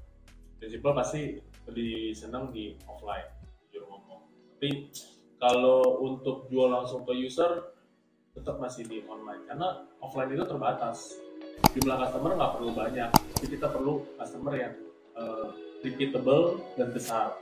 Prinsipal 0.57 0.97
pasti 0.97 1.43
lebih 1.69 2.17
senang 2.17 2.49
di 2.55 2.79
offline 2.89 3.29
jujur 3.69 3.85
ngomong. 3.85 4.25
Tapi 4.57 4.89
kalau 5.37 6.01
untuk 6.01 6.49
jual 6.49 6.73
langsung 6.73 7.05
ke 7.05 7.13
user 7.13 7.77
tetap 8.33 8.57
masih 8.63 8.89
di 8.89 9.05
online. 9.05 9.45
Karena 9.45 9.85
offline 10.01 10.33
itu 10.33 10.49
terbatas. 10.49 11.21
Jumlah 11.77 12.09
customer 12.09 12.33
nggak 12.39 12.53
perlu 12.57 12.71
banyak. 12.73 13.11
Jadi 13.43 13.59
kita 13.59 13.69
perlu 13.69 14.07
customer 14.17 14.55
yang 14.57 14.73
uh, 15.19 15.53
repeatable 15.85 16.63
dan 16.81 16.89
besar 16.95 17.37